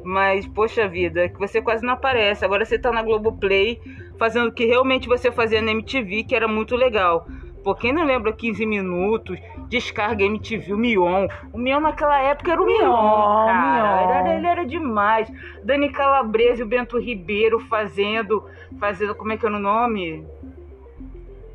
Mas, 0.03 0.47
poxa 0.47 0.87
vida, 0.87 1.27
que 1.29 1.39
você 1.39 1.61
quase 1.61 1.83
não 1.83 1.93
aparece. 1.93 2.45
Agora 2.45 2.63
você 2.63 2.77
tá 2.77 2.91
na 2.91 3.01
Globoplay 3.01 3.79
fazendo 4.17 4.49
o 4.49 4.51
que 4.51 4.65
realmente 4.65 5.07
você 5.07 5.31
fazia 5.31 5.61
na 5.61 5.71
MTV, 5.71 6.23
que 6.23 6.35
era 6.35 6.47
muito 6.47 6.75
legal. 6.75 7.27
Pô, 7.63 7.73
quem 7.73 7.91
não 7.91 8.05
lembra 8.05 8.31
15 8.31 8.63
minutos, 8.63 9.39
descarga 9.67 10.23
MTV, 10.23 10.73
o 10.73 10.77
Mion. 10.77 11.27
O 11.51 11.57
Mion 11.57 11.79
naquela 11.79 12.19
época 12.19 12.51
era 12.51 12.61
o 12.61 12.65
Mion, 12.65 12.77
Mion, 12.77 13.45
cara. 13.47 13.73
Mion. 13.73 14.11
Era, 14.11 14.37
ele 14.37 14.47
era 14.47 14.65
demais. 14.65 15.27
Dani 15.63 15.89
Calabresa 15.89 16.61
e 16.61 16.63
o 16.63 16.67
Bento 16.67 16.99
Ribeiro 16.99 17.59
fazendo, 17.61 18.47
fazendo, 18.79 19.15
como 19.15 19.33
é 19.33 19.37
que 19.37 19.45
era 19.47 19.55
o 19.55 19.59
nome? 19.59 20.23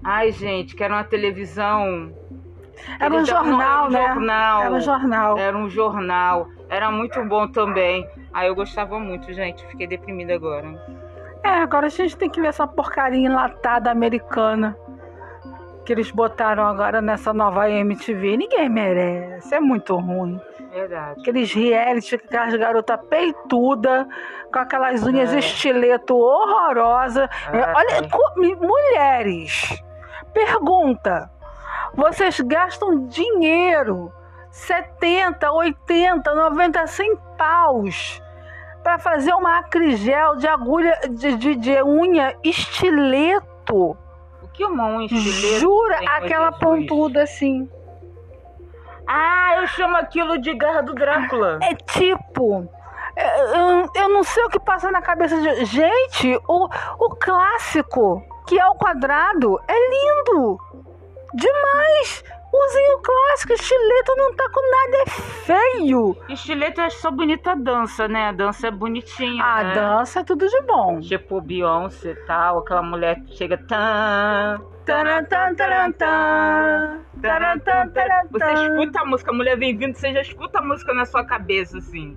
Ai, 0.02 0.32
gente, 0.32 0.74
que 0.74 0.82
era 0.82 0.94
uma 0.94 1.04
televisão... 1.04 2.12
Era 2.98 3.14
um 3.14 3.24
jornal, 3.24 3.86
era 3.86 3.86
um 3.86 3.90
né? 3.90 4.06
jornal. 4.08 4.62
Era 4.62 4.74
um 4.74 4.80
jornal. 4.80 5.38
Era 5.38 5.58
um 5.58 5.70
jornal. 5.70 6.48
Era 6.68 6.90
muito 6.90 7.24
bom 7.24 7.46
também. 7.46 8.04
Aí 8.32 8.46
eu 8.48 8.54
gostava 8.54 8.98
muito, 8.98 9.32
gente. 9.32 9.66
Fiquei 9.66 9.86
deprimida 9.86 10.34
agora. 10.34 10.66
É, 11.42 11.48
agora 11.48 11.86
a 11.86 11.90
gente 11.90 12.16
tem 12.16 12.28
que 12.28 12.40
ver 12.40 12.48
essa 12.48 12.66
porcaria 12.66 13.26
enlatada 13.26 13.90
americana 13.90 14.76
que 15.84 15.92
eles 15.92 16.10
botaram 16.10 16.66
agora 16.66 17.00
nessa 17.00 17.32
nova 17.32 17.68
MTV. 17.68 18.36
Ninguém 18.36 18.68
merece, 18.68 19.54
é 19.54 19.60
muito 19.60 19.96
ruim. 19.96 20.38
Verdade. 20.70 21.20
Aqueles 21.20 21.52
reality 21.52 22.16
com 22.18 22.26
aquelas 22.26 22.54
garotas 22.54 23.00
peituda, 23.08 24.06
com 24.52 24.58
aquelas 24.58 25.04
unhas 25.04 25.32
É. 25.32 25.38
estileto 25.38 26.16
horrorosa. 26.16 27.28
É. 27.52 27.72
Olha, 27.74 28.56
mulheres, 28.56 29.82
pergunta: 30.32 31.28
vocês 31.94 32.38
gastam 32.40 33.06
dinheiro, 33.08 34.12
70, 34.50 35.50
80, 35.50 36.34
90, 36.34 36.86
100 36.86 37.16
paus, 37.38 38.22
para 38.82 38.98
fazer 38.98 39.32
uma 39.34 39.58
acrigel 39.58 40.36
de 40.36 40.48
agulha 40.48 40.98
de, 41.10 41.36
de, 41.36 41.54
de 41.56 41.82
unha 41.82 42.36
estileto? 42.42 43.96
O 44.42 44.48
que 44.52 44.64
uma 44.64 44.86
unha 44.86 45.06
estilete? 45.06 45.60
Jura? 45.60 45.98
Aquela 46.16 46.52
pontuda 46.52 47.22
assim. 47.22 47.68
Ah, 49.06 49.56
eu 49.56 49.66
chamo 49.66 49.96
aquilo 49.96 50.38
de 50.38 50.54
garra 50.54 50.82
do 50.82 50.94
Drácula. 50.94 51.58
É 51.62 51.74
tipo. 51.74 52.68
é, 53.16 53.40
Eu, 53.40 53.90
eu 53.94 54.08
não 54.08 54.22
sei 54.22 54.44
o 54.44 54.48
que 54.48 54.60
passa 54.60 54.90
na 54.90 55.02
cabeça 55.02 55.40
de. 55.40 55.64
Gente, 55.64 56.40
o, 56.46 56.68
o 56.98 57.10
clássico, 57.16 58.22
que 58.46 58.58
é 58.58 58.66
o 58.68 58.74
quadrado, 58.76 59.60
é 59.66 59.74
lindo! 59.74 60.58
Demais! 61.34 62.24
Usem 62.66 62.94
o 62.94 62.98
clássico, 62.98 63.52
estileto 63.54 64.14
não 64.16 64.34
tá 64.34 64.48
com 64.52 64.60
nada, 64.70 65.02
é 65.06 65.10
feio! 65.46 66.16
Estilete 66.28 66.78
eu 66.78 66.84
acho 66.84 66.98
só 66.98 67.10
bonita 67.10 67.56
dança, 67.56 68.06
né? 68.06 68.28
A 68.28 68.32
dança 68.32 68.68
é 68.68 68.70
bonitinha. 68.70 69.42
A 69.42 69.64
né? 69.64 69.74
dança 69.74 70.20
é 70.20 70.24
tudo 70.24 70.46
de 70.46 70.60
bom. 70.66 71.00
Tipo 71.00 71.40
Beyoncé 71.40 72.10
e 72.10 72.26
tal, 72.26 72.58
aquela 72.58 72.82
mulher 72.82 73.16
que 73.24 73.34
chega. 73.36 73.56
Tan, 73.66 74.58
Você 78.30 78.52
escuta 78.52 79.00
a 79.00 79.04
música, 79.06 79.30
a 79.30 79.34
mulher 79.34 79.56
vem 79.58 79.76
vindo, 79.76 79.94
você 79.94 80.12
já 80.12 80.20
escuta 80.20 80.58
a 80.58 80.62
música 80.62 80.92
na 80.92 81.04
sua 81.06 81.24
cabeça, 81.24 81.78
assim. 81.78 82.16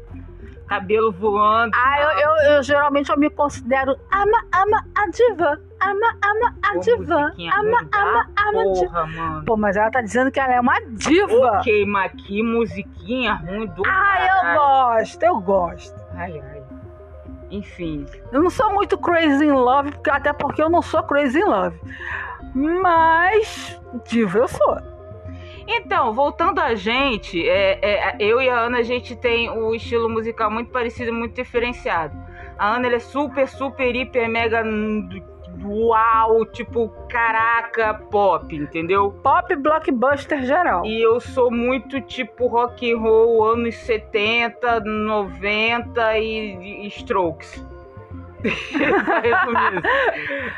Cabelo 0.73 1.11
voando. 1.11 1.71
Ah, 1.75 2.01
eu, 2.01 2.09
eu, 2.19 2.51
eu 2.55 2.63
geralmente 2.63 3.09
eu 3.11 3.17
me 3.17 3.29
considero 3.29 3.95
ama, 4.11 4.43
ama 4.53 4.83
a 4.95 5.07
diva. 5.09 5.59
Ama, 5.81 6.15
ama 6.23 6.55
a 6.63 6.73
Pô, 6.73 6.79
diva. 6.79 7.15
Ama, 7.59 7.87
ama, 7.93 8.27
ama 8.47 8.61
a 8.61 8.73
diva. 8.73 9.05
Mano. 9.05 9.45
Pô, 9.45 9.55
mas 9.57 9.75
ela 9.77 9.91
tá 9.91 10.01
dizendo 10.01 10.31
que 10.31 10.39
ela 10.39 10.53
é 10.53 10.59
uma 10.59 10.79
diva. 10.93 11.59
Ok, 11.59 11.85
mas 11.85 12.11
que 12.13 12.41
musiquinha 12.41 13.33
ruim 13.35 13.67
do 13.67 13.83
Ah, 13.85 14.17
eu 14.21 14.41
caralho. 14.41 14.59
gosto, 14.99 15.23
eu 15.23 15.39
gosto. 15.41 15.95
Ai, 16.15 16.39
ai. 16.39 16.63
Enfim. 17.51 18.05
Eu 18.31 18.41
não 18.41 18.49
sou 18.49 18.73
muito 18.73 18.97
crazy 18.97 19.45
in 19.45 19.51
love, 19.51 19.93
até 20.09 20.33
porque 20.33 20.61
eu 20.63 20.69
não 20.71 20.81
sou 20.81 21.03
crazy 21.03 21.39
in 21.39 21.43
love. 21.43 21.79
Mas 22.55 23.79
diva 24.05 24.39
eu 24.39 24.47
sou. 24.47 24.77
Então, 25.67 26.13
voltando 26.13 26.59
a 26.59 26.75
gente, 26.75 27.47
é, 27.47 27.79
é, 27.81 28.15
eu 28.19 28.41
e 28.41 28.49
a 28.49 28.59
Ana, 28.59 28.79
a 28.79 28.83
gente 28.83 29.15
tem 29.15 29.49
o 29.49 29.73
estilo 29.73 30.09
musical 30.09 30.51
muito 30.51 30.71
parecido, 30.71 31.13
muito 31.13 31.35
diferenciado. 31.35 32.15
A 32.57 32.75
Ana 32.75 32.87
ela 32.87 32.95
é 32.95 32.99
super, 32.99 33.47
super, 33.47 33.95
hiper, 33.95 34.29
mega 34.29 34.63
uau, 35.63 36.45
tipo, 36.45 36.89
caraca, 37.09 37.93
pop, 37.93 38.55
entendeu? 38.55 39.11
Pop 39.23 39.55
blockbuster 39.55 40.43
geral. 40.43 40.85
E 40.85 41.01
eu 41.01 41.19
sou 41.19 41.51
muito 41.51 42.01
tipo 42.01 42.47
rock 42.47 42.91
and 42.91 42.97
roll 42.99 43.45
anos 43.45 43.75
70, 43.75 44.81
90 44.81 46.19
e, 46.19 46.85
e 46.85 46.87
Strokes. 46.87 47.72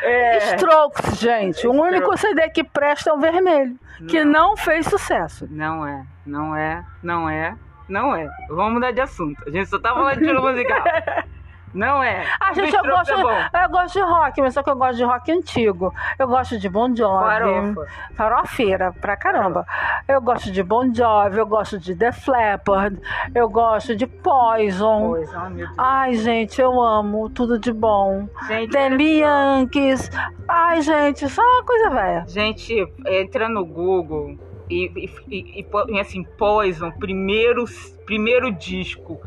É. 0.01 0.55
Strokes, 0.55 1.19
gente. 1.19 1.67
O 1.67 1.71
único 1.71 2.17
CD 2.17 2.49
que 2.49 2.63
presta 2.63 3.09
é 3.09 3.13
o 3.13 3.19
vermelho, 3.19 3.77
não. 3.99 4.07
que 4.07 4.23
não 4.23 4.57
fez 4.57 4.87
sucesso. 4.87 5.47
Não 5.49 5.85
é, 5.85 6.05
não 6.25 6.55
é, 6.55 6.83
não 7.03 7.29
é, 7.29 7.55
não 7.87 8.15
é. 8.15 8.29
Vamos 8.49 8.73
mudar 8.73 8.91
de 8.91 9.01
assunto. 9.01 9.41
A 9.47 9.51
gente 9.51 9.69
só 9.69 9.79
tá 9.79 9.93
falando 9.93 10.17
de 10.17 10.25
estilo 10.25 10.41
musical. 10.41 10.83
Não 11.75 12.01
é. 12.01 12.25
A 12.39 12.53
gente, 12.53 12.73
eu 12.73 12.83
gosto, 12.83 13.11
é 13.11 13.65
eu 13.65 13.69
gosto 13.69 13.93
de 13.95 14.01
rock, 14.01 14.41
mas 14.41 14.53
só 14.53 14.63
que 14.63 14.69
eu 14.69 14.77
gosto 14.77 14.95
de 14.95 15.03
rock 15.03 15.29
antigo. 15.29 15.93
Eu 16.17 16.25
gosto 16.25 16.57
de 16.57 16.69
Bon 16.69 16.95
Jovi. 16.95 17.25
Farofa. 17.25 17.87
Farofeira, 18.15 18.93
pra 18.93 19.17
caramba. 19.17 19.67
Eu 20.07 20.21
gosto 20.21 20.51
de 20.51 20.61
Bon 20.61 20.93
Jovi, 20.93 21.37
eu 21.37 21.47
gosto 21.47 21.79
de 21.79 21.95
The 21.95 22.11
Flappard, 22.11 22.99
eu 23.33 23.49
gosto 23.49 23.95
de 23.95 24.05
Poison. 24.05 25.09
Poison, 25.09 25.49
meu 25.49 25.65
Deus. 25.65 25.77
Ai, 25.77 26.15
gente, 26.15 26.61
eu 26.61 26.79
amo 26.79 27.29
tudo 27.29 27.57
de 27.57 27.73
bom. 27.73 28.27
Gente, 28.47 28.71
The 28.71 28.89
Yankees. 28.89 30.11
Ai, 30.47 30.81
gente, 30.81 31.27
só 31.27 31.41
uma 31.41 31.63
coisa 31.63 31.89
velha. 31.89 32.25
Gente, 32.27 32.75
entra 33.07 33.49
no 33.49 33.65
Google 33.65 34.37
e, 34.69 35.09
e, 35.27 35.65
e, 35.89 35.99
assim, 35.99 36.23
Poison, 36.37 36.91
primeiro, 36.91 37.65
primeiro 38.05 38.51
disco. 38.51 39.19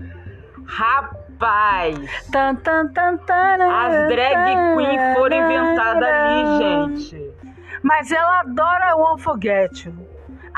Rapaz 0.65 1.29
Rapaz! 1.39 2.31
Tan, 2.33 2.57
tan, 2.57 2.89
tan, 2.89 3.17
as 3.63 4.09
drag 4.09 4.75
queen 4.75 4.99
foram 5.15 5.37
inventadas 5.37 6.03
ali, 6.03 6.97
gente. 6.97 7.33
Mas 7.81 8.11
ela 8.11 8.41
adora 8.41 8.97
Forget 9.19 9.87
You. 9.87 10.08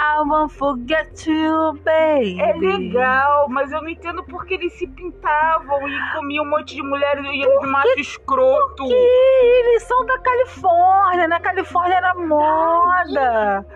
I 0.02 0.23
won't 0.23 0.50
forget 0.54 1.26
you, 1.26 1.75
baby. 1.85 2.40
É 2.40 2.54
legal, 2.54 3.50
mas 3.50 3.71
eu 3.71 3.83
não 3.83 3.88
entendo 3.90 4.25
porque 4.25 4.54
eles 4.54 4.73
se 4.73 4.87
pintavam 4.87 5.87
e 5.87 6.12
comiam 6.14 6.42
um 6.42 6.49
monte 6.49 6.75
de 6.75 6.83
mulheres 6.83 7.23
e 7.26 7.38
de 7.38 7.66
macho 7.66 8.00
escroto. 8.00 8.76
Porque 8.76 8.95
eles 8.95 9.83
são 9.83 10.07
da 10.07 10.19
Califórnia, 10.19 11.28
na 11.28 11.38
Califórnia 11.38 11.97
era 11.97 12.14
moda. 12.14 13.66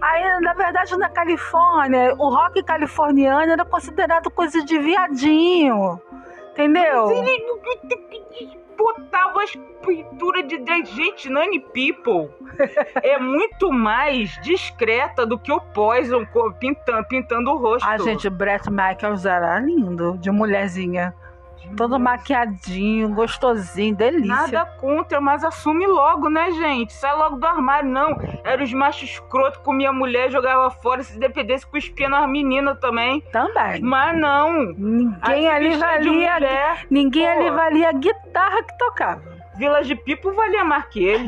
Aí, 0.00 0.40
na 0.40 0.54
verdade, 0.54 0.96
na 0.96 1.10
Califórnia, 1.10 2.14
o 2.18 2.30
rock 2.30 2.62
californiano 2.62 3.52
era 3.52 3.64
considerado 3.66 4.30
coisa 4.30 4.64
de 4.64 4.78
viadinho. 4.78 6.00
Entendeu? 6.52 7.08
Mas 7.08 7.18
ele 7.18 8.63
botava 8.84 9.42
as 9.42 9.56
pinturas 9.80 10.46
de 10.46 10.62
gente, 10.84 11.30
Nani 11.30 11.58
People 11.58 12.28
é 13.02 13.18
muito 13.18 13.72
mais 13.72 14.38
discreta 14.42 15.24
do 15.24 15.38
que 15.38 15.50
o 15.50 15.58
Poison 15.58 16.26
pintando, 16.58 17.04
pintando 17.08 17.50
o 17.50 17.56
rosto. 17.56 17.88
A 17.88 17.96
gente, 17.96 18.28
Brett 18.28 18.70
Michaels 18.70 19.24
era 19.24 19.58
lindo, 19.58 20.18
de 20.18 20.30
mulherzinha. 20.30 21.14
Todo 21.76 21.98
maquiadinho, 21.98 23.08
gostosinho, 23.14 23.94
delícia. 23.96 24.26
Nada 24.26 24.66
contra, 24.80 25.20
mas 25.20 25.44
assume 25.44 25.86
logo, 25.86 26.28
né, 26.28 26.50
gente? 26.52 26.92
Sai 26.92 27.14
logo 27.16 27.36
do 27.36 27.46
armário, 27.46 27.90
não. 27.90 28.16
Era 28.44 28.62
os 28.62 28.72
machos 28.72 29.10
escroto, 29.10 29.60
comia 29.60 29.92
mulher, 29.92 30.30
jogava 30.30 30.70
fora, 30.70 31.02
se 31.02 31.18
dependesse, 31.18 31.66
cuspia 31.66 32.08
nas 32.08 32.28
meninas 32.28 32.78
também. 32.78 33.20
Também. 33.32 33.80
Mas 33.82 34.16
não. 34.18 34.52
Ninguém 34.76 35.48
ali 35.48 35.76
valia. 35.76 36.76
Ninguém 36.90 37.26
Pô. 37.26 37.40
ali 37.40 37.50
valia 37.50 37.88
a 37.88 37.92
guitarra 37.92 38.62
que 38.62 38.78
tocava. 38.78 39.33
Village 39.56 39.94
People 39.96 40.32
valia 40.32 40.64
mais 40.64 40.84
que 40.86 41.04
ele. 41.04 41.24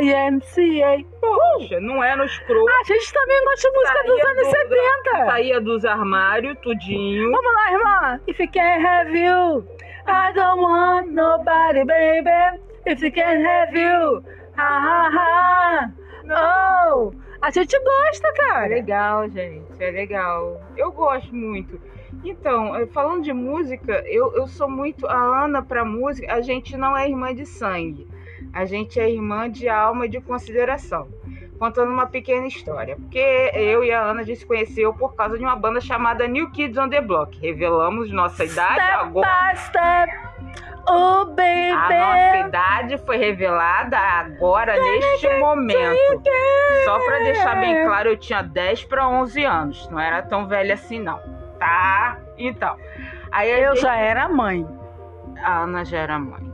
YMCA. 0.00 1.04
Poxa, 1.20 1.80
não 1.80 2.02
é 2.02 2.14
no 2.14 2.24
escroto. 2.24 2.68
A 2.68 2.84
gente 2.84 3.12
também 3.12 3.44
gosta 3.44 3.68
de 3.68 3.76
música 3.76 4.02
dos 4.04 4.24
anos 4.24 4.36
do, 4.36 4.50
70. 4.50 5.26
Saía 5.26 5.60
dos 5.60 5.84
armários, 5.84 6.56
tudinho. 6.60 7.30
Vamos 7.30 7.52
lá, 7.52 7.72
irmã. 7.72 8.20
If 8.28 8.38
you 8.38 8.48
can't 8.50 8.86
have 8.86 9.12
you, 9.12 9.66
I 10.06 10.32
don't 10.32 10.60
want 10.60 11.08
nobody, 11.08 11.84
baby. 11.84 12.60
If 12.86 13.02
you 13.02 13.10
can't 13.10 13.44
have 13.44 13.76
you, 13.76 14.22
ha 14.56 14.80
ha 14.80 15.10
ha. 15.10 15.92
Oh, 16.28 17.12
a 17.42 17.50
gente 17.50 17.76
gosta, 17.78 18.32
cara. 18.34 18.66
É 18.66 18.68
legal, 18.68 19.28
gente. 19.28 19.82
É 19.82 19.90
legal. 19.90 20.60
Eu 20.76 20.92
gosto 20.92 21.34
muito. 21.34 21.80
Então, 22.24 22.74
eh, 22.76 22.86
falando 22.86 23.22
de 23.22 23.32
música, 23.32 24.02
eu, 24.06 24.32
eu 24.34 24.46
sou 24.46 24.68
muito. 24.68 25.06
A 25.06 25.44
Ana, 25.44 25.62
para 25.62 25.84
música, 25.84 26.32
a 26.32 26.40
gente 26.40 26.76
não 26.76 26.96
é 26.96 27.08
irmã 27.08 27.34
de 27.34 27.46
sangue. 27.46 28.06
A 28.52 28.64
gente 28.64 28.98
é 28.98 29.10
irmã 29.10 29.50
de 29.50 29.68
alma 29.68 30.06
e 30.06 30.08
de 30.08 30.20
consideração. 30.20 31.08
Contando 31.58 31.90
uma 31.90 32.06
pequena 32.06 32.46
história. 32.46 32.96
Porque 32.96 33.18
eu 33.54 33.82
e 33.82 33.90
a 33.90 34.02
Ana 34.02 34.20
a 34.20 34.24
gente 34.24 34.40
se 34.40 34.46
conheceu 34.46 34.92
por 34.92 35.14
causa 35.14 35.38
de 35.38 35.44
uma 35.44 35.56
banda 35.56 35.80
chamada 35.80 36.26
New 36.26 36.50
Kids 36.50 36.76
on 36.76 36.88
the 36.88 37.00
Block. 37.00 37.38
Revelamos 37.40 38.10
nossa 38.10 38.44
idade 38.44 38.74
step 38.74 38.94
agora. 38.94 39.28
By 39.28 39.58
step. 39.58 40.26
Oh, 40.88 41.24
baby. 41.26 41.72
A 41.72 41.88
nossa 41.88 42.48
idade 42.48 42.98
foi 42.98 43.16
revelada 43.16 43.98
agora, 43.98 44.80
neste 44.80 45.28
momento. 45.38 46.22
Só 46.84 46.98
para 47.00 47.18
deixar 47.24 47.58
bem 47.58 47.84
claro, 47.84 48.10
eu 48.10 48.16
tinha 48.16 48.42
10 48.42 48.84
para 48.84 49.08
11 49.08 49.44
anos. 49.44 49.88
Não 49.90 49.98
era 49.98 50.22
tão 50.22 50.46
velha 50.46 50.74
assim, 50.74 51.00
não. 51.00 51.20
Tá? 51.58 52.18
Então. 52.36 52.76
Aí 53.30 53.50
eu 53.50 53.74
gente... 53.74 53.82
já 53.82 53.96
era 53.96 54.28
mãe. 54.28 54.66
A 55.42 55.60
Ana 55.60 55.84
já 55.84 55.98
era 55.98 56.18
mãe. 56.18 56.52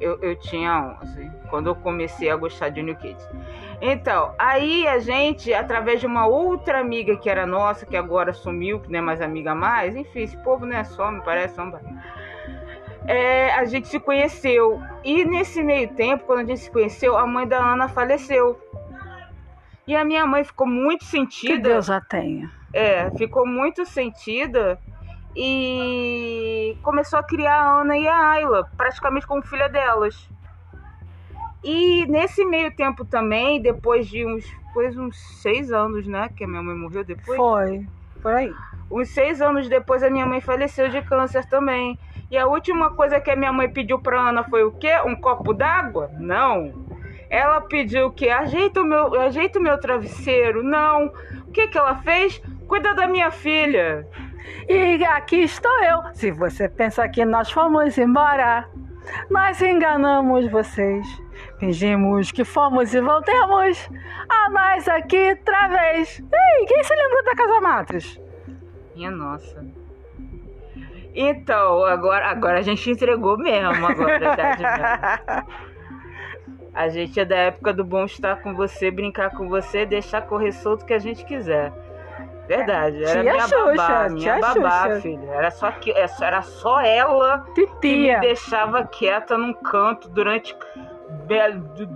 Eu, 0.00 0.18
eu 0.20 0.36
tinha 0.36 0.96
11 1.02 1.30
quando 1.48 1.68
eu 1.68 1.74
comecei 1.74 2.30
a 2.30 2.36
gostar 2.36 2.68
de 2.68 2.82
New 2.82 2.96
Kids. 2.96 3.26
Então, 3.80 4.34
aí 4.38 4.86
a 4.86 4.98
gente, 4.98 5.52
através 5.54 6.00
de 6.00 6.06
uma 6.06 6.26
outra 6.26 6.80
amiga 6.80 7.16
que 7.16 7.30
era 7.30 7.46
nossa, 7.46 7.86
que 7.86 7.96
agora 7.96 8.32
sumiu, 8.32 8.80
que 8.80 8.90
não 8.90 8.98
é 8.98 9.02
mais 9.02 9.20
amiga 9.20 9.54
mais, 9.54 9.96
enfim, 9.96 10.20
esse 10.22 10.36
povo 10.38 10.66
não 10.66 10.76
é 10.76 10.84
só, 10.84 11.10
me 11.10 11.22
parece 11.22 11.54
sombra. 11.54 11.80
É, 13.06 13.54
a 13.54 13.64
gente 13.64 13.88
se 13.88 13.98
conheceu. 13.98 14.82
E 15.02 15.24
nesse 15.24 15.62
meio 15.62 15.88
tempo, 15.94 16.24
quando 16.26 16.40
a 16.40 16.44
gente 16.44 16.60
se 16.60 16.70
conheceu, 16.70 17.16
a 17.16 17.26
mãe 17.26 17.46
da 17.46 17.58
Ana 17.58 17.88
faleceu. 17.88 18.60
E 19.86 19.96
a 19.96 20.04
minha 20.04 20.26
mãe 20.26 20.44
ficou 20.44 20.66
muito 20.66 21.04
sentida. 21.04 21.54
Que 21.54 21.60
Deus 21.60 21.88
a 21.88 22.00
tenha. 22.00 22.50
É, 22.72 23.10
ficou 23.12 23.46
muito 23.46 23.84
sentida 23.86 24.78
e 25.34 26.76
começou 26.82 27.18
a 27.18 27.22
criar 27.22 27.54
a 27.54 27.80
Ana 27.80 27.96
e 27.96 28.06
a 28.08 28.30
Ayla, 28.30 28.68
praticamente 28.76 29.26
como 29.26 29.42
filha 29.42 29.68
delas. 29.68 30.28
E 31.62 32.06
nesse 32.06 32.44
meio 32.44 32.74
tempo 32.74 33.04
também, 33.04 33.60
depois 33.60 34.06
de 34.06 34.24
uns, 34.24 34.44
depois 34.66 34.96
uns 34.96 35.16
seis 35.42 35.72
anos, 35.72 36.06
né? 36.06 36.28
Que 36.28 36.44
a 36.44 36.48
minha 36.48 36.62
mãe 36.62 36.76
morreu 36.76 37.04
depois. 37.04 37.36
Foi, 37.36 37.86
por 38.22 38.32
aí. 38.32 38.52
Uns 38.90 39.08
seis 39.10 39.40
anos 39.40 39.68
depois 39.68 40.02
a 40.02 40.10
minha 40.10 40.24
mãe 40.24 40.40
faleceu 40.40 40.88
de 40.88 41.02
câncer 41.02 41.44
também. 41.46 41.98
E 42.30 42.38
a 42.38 42.46
última 42.46 42.90
coisa 42.90 43.20
que 43.20 43.30
a 43.30 43.36
minha 43.36 43.52
mãe 43.52 43.68
pediu 43.68 43.98
pra 43.98 44.28
Ana 44.28 44.44
foi 44.44 44.62
o 44.62 44.72
quê? 44.72 45.00
Um 45.04 45.16
copo 45.16 45.52
d'água? 45.52 46.10
Não. 46.18 46.86
Ela 47.28 47.60
pediu 47.60 48.06
o 48.06 48.12
quê? 48.12 48.28
Ajeita 48.30 48.80
o 48.80 48.84
meu, 48.84 49.20
ajeita 49.20 49.58
o 49.58 49.62
meu 49.62 49.78
travesseiro? 49.78 50.62
Não. 50.62 51.06
O 51.46 51.52
que 51.52 51.68
que 51.68 51.76
ela 51.76 51.96
fez? 51.96 52.40
Cuida 52.68 52.94
da 52.94 53.06
minha 53.06 53.30
filha. 53.30 54.06
E 54.68 55.02
aqui 55.04 55.42
estou 55.42 55.72
eu. 55.82 56.02
Se 56.12 56.30
você 56.30 56.68
pensa 56.68 57.08
que 57.08 57.24
nós 57.24 57.50
fomos 57.50 57.96
embora, 57.96 58.68
nós 59.30 59.60
enganamos 59.62 60.50
vocês. 60.50 61.06
Fingimos 61.58 62.30
que 62.30 62.44
fomos 62.44 62.92
e 62.92 63.00
voltemos 63.00 63.90
a 64.28 64.50
nós 64.50 64.86
aqui 64.88 65.30
outra 65.30 65.68
vez. 65.68 66.20
Ei, 66.20 66.66
quem 66.66 66.84
se 66.84 66.94
lembra 66.94 67.22
da 67.22 67.34
Casa 67.34 67.60
Matos? 67.60 68.20
Minha 68.94 69.10
nossa. 69.10 69.64
Então, 71.14 71.84
agora, 71.84 72.26
agora 72.28 72.58
a 72.58 72.62
gente 72.62 72.90
entregou 72.90 73.38
mesmo, 73.38 73.86
agora, 73.86 74.36
tá 74.36 75.44
A 76.74 76.88
gente 76.88 77.18
é 77.18 77.24
da 77.24 77.36
época 77.36 77.72
do 77.72 77.82
bom 77.82 78.04
estar 78.04 78.36
com 78.36 78.54
você, 78.54 78.88
brincar 78.88 79.30
com 79.30 79.48
você, 79.48 79.84
deixar 79.84 80.22
correr 80.22 80.52
solto 80.52 80.84
que 80.84 80.94
a 80.94 80.98
gente 80.98 81.24
quiser. 81.24 81.72
Verdade, 82.48 83.04
era 83.04 83.20
tia 83.20 83.32
minha 83.32 83.46
Xuxa, 83.46 83.76
babá, 83.76 84.08
minha 84.08 84.38
babá, 84.40 84.82
Xuxa. 84.88 85.00
filha. 85.02 85.30
Era 85.30 85.50
só, 85.50 85.70
que, 85.70 85.90
era 85.92 86.42
só 86.42 86.80
ela 86.80 87.44
Titia. 87.54 87.74
que 87.80 87.96
me 87.96 88.20
deixava 88.20 88.84
quieta 88.86 89.36
num 89.36 89.52
canto 89.52 90.08
durante 90.08 90.56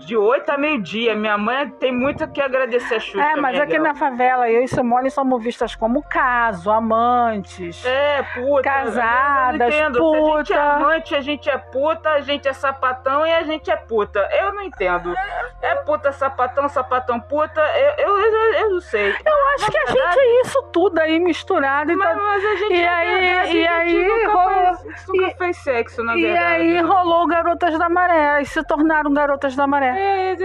de 0.07 0.17
8 0.17 0.51
a 0.51 0.59
meio-dia. 0.59 1.15
Minha 1.15 1.39
mãe 1.39 1.69
tem 1.71 1.93
muito 1.93 2.27
que 2.29 2.41
agradecer 2.41 2.97
a 2.97 3.01
Xuxa. 3.01 3.23
É, 3.23 3.37
mas 3.37 3.59
aqui 3.59 3.79
na 3.79 3.95
favela, 3.95 4.49
eu 4.51 4.63
e 4.63 4.69
Simone 4.69 5.11
somos 5.11 5.43
vistas 5.43 5.75
como 5.75 6.03
caso, 6.03 6.71
amantes. 6.71 7.85
É, 7.85 8.23
puta. 8.35 8.63
Casadas, 8.63 9.75
eu 9.75 9.91
não 9.91 9.91
entendo. 9.91 9.99
puta. 9.99 10.45
Se 10.45 10.53
a 10.53 10.53
gente 10.53 10.53
é 10.53 10.57
amante, 10.61 11.15
a 11.15 11.21
gente 11.21 11.51
é 11.51 11.59
puta, 11.59 12.11
a 12.11 12.21
gente 12.21 12.49
é 12.49 12.53
sapatão 12.53 13.27
e 13.27 13.33
a 13.33 13.43
gente 13.43 13.71
é 13.71 13.77
puta. 13.77 14.29
Eu 14.39 14.55
não 14.55 14.63
entendo. 14.63 15.15
É 15.61 15.75
puta, 15.77 16.13
sapatão, 16.13 16.69
sapatão, 16.69 17.21
puta. 17.21 17.61
Eu, 17.61 18.07
eu, 18.07 18.19
eu, 18.19 18.53
eu 18.55 18.71
não 18.71 18.81
sei. 18.81 19.11
Eu 19.11 19.55
acho 19.55 19.71
que 19.71 19.79
a 19.79 19.87
gente 19.87 20.19
é 20.19 20.41
isso 20.43 20.63
tudo 20.73 20.99
aí 20.99 21.19
misturado. 21.19 21.93
Mas, 21.97 22.11
Então... 22.13 22.23
mas 22.25 22.45
a 22.45 22.57
gente 22.57 22.73
E 22.75 22.83
é 22.83 22.89
aí- 22.89 23.23
e 23.23 23.39
a 23.39 23.45
gente 23.47 23.69
aí 23.69 24.09
nunca, 24.09 24.29
rolou- 24.33 24.77
fez, 24.77 25.07
nunca 25.09 25.27
e- 25.29 25.35
fez 25.35 25.57
sexo, 25.59 26.03
na 26.03 26.17
E 26.17 26.23
verdade. 26.23 26.45
aí 26.45 26.81
rolou 26.81 27.27
Garotas 27.27 27.79
da 27.79 27.89
Maré, 27.89 28.43
e 28.43 28.47
se 28.47 28.63
tornaram 28.65 29.13
Garotas 29.27 29.55
da 29.57 29.67
Maré. 29.67 29.89
É, 29.99 30.37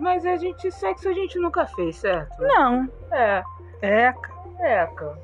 mas 0.00 0.24
a 0.24 0.36
gente, 0.36 0.70
sexo 0.70 1.08
a 1.08 1.12
gente 1.12 1.38
nunca 1.38 1.66
fez, 1.66 1.96
certo? 1.96 2.40
Não. 2.40 2.88
É, 3.12 3.42
É, 3.82 4.12
é, 4.60 4.86
cara. 4.86 5.18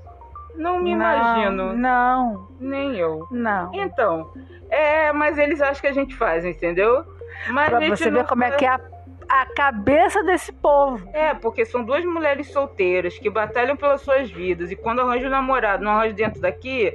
Não 0.56 0.80
me 0.80 0.94
não, 0.94 1.14
imagino. 1.14 1.72
Não, 1.74 2.48
Nem 2.58 2.96
eu. 2.96 3.26
não. 3.30 3.70
Então, 3.74 4.32
é, 4.70 5.12
mas 5.12 5.36
eles 5.38 5.60
acham 5.60 5.80
que 5.82 5.86
a 5.86 5.92
gente 5.92 6.14
faz, 6.16 6.44
entendeu? 6.44 7.04
Mas 7.50 7.72
a 7.72 7.76
Pra 7.78 7.88
você 7.90 8.10
ver 8.10 8.24
como 8.26 8.42
é 8.42 8.48
faz. 8.48 8.58
que 8.58 8.64
é 8.64 8.68
a, 8.70 8.80
a 9.28 9.46
cabeça 9.54 10.22
desse 10.24 10.50
povo. 10.52 11.06
É, 11.12 11.34
porque 11.34 11.64
são 11.66 11.84
duas 11.84 12.02
mulheres 12.06 12.50
solteiras 12.50 13.18
que 13.18 13.28
batalham 13.28 13.76
pelas 13.76 14.00
suas 14.00 14.30
vidas 14.30 14.70
e 14.72 14.76
quando 14.76 15.02
arranjam 15.02 15.28
um 15.28 15.32
namorado, 15.32 15.84
não 15.84 15.92
arranjam 15.92 16.16
dentro 16.16 16.40
daqui, 16.40 16.90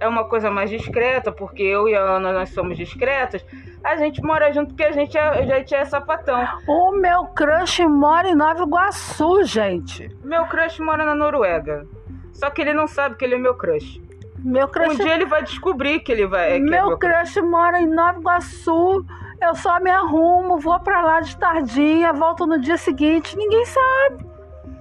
é 0.00 0.08
uma 0.08 0.24
coisa 0.24 0.50
mais 0.50 0.70
discreta, 0.70 1.30
porque 1.32 1.62
eu 1.62 1.88
e 1.88 1.94
a 1.94 2.00
Ana 2.00 2.32
nós 2.32 2.50
somos 2.50 2.76
discretas. 2.76 3.44
A 3.84 3.96
gente 3.96 4.22
mora 4.22 4.52
junto 4.52 4.68
porque 4.68 4.84
a 4.84 4.92
gente 4.92 5.16
é, 5.16 5.20
a 5.28 5.42
gente 5.42 5.74
é 5.74 5.84
sapatão. 5.84 6.46
O 6.66 6.92
meu 6.92 7.24
crush 7.26 7.80
mora 7.86 8.28
em 8.28 8.34
Nova 8.34 8.62
Iguaçu, 8.62 9.44
gente. 9.44 10.08
Meu 10.24 10.44
crush 10.46 10.80
mora 10.80 11.04
na 11.04 11.14
Noruega. 11.14 11.86
Só 12.32 12.50
que 12.50 12.60
ele 12.62 12.74
não 12.74 12.86
sabe 12.86 13.16
que 13.16 13.24
ele 13.24 13.36
é 13.36 13.38
meu 13.38 13.54
crush. 13.54 14.00
Meu 14.38 14.68
crush, 14.68 14.94
Um 14.94 14.96
dia 14.96 15.14
ele 15.14 15.24
vai 15.26 15.42
descobrir 15.42 16.00
que 16.00 16.12
ele 16.12 16.26
vai. 16.26 16.48
que 16.50 16.54
é 16.56 16.58
meu 16.60 16.88
meu 16.88 16.98
crush. 16.98 17.34
crush 17.34 17.40
mora 17.42 17.80
em 17.80 17.86
Nova 17.86 18.18
Iguaçu. 18.18 19.04
Eu 19.40 19.54
só 19.54 19.78
me 19.80 19.90
arrumo, 19.90 20.58
vou 20.58 20.80
pra 20.80 21.02
lá 21.02 21.20
de 21.20 21.36
tardinha, 21.36 22.12
volto 22.12 22.46
no 22.46 22.58
dia 22.60 22.76
seguinte. 22.78 23.36
Ninguém 23.36 23.64
sabe. 23.66 24.26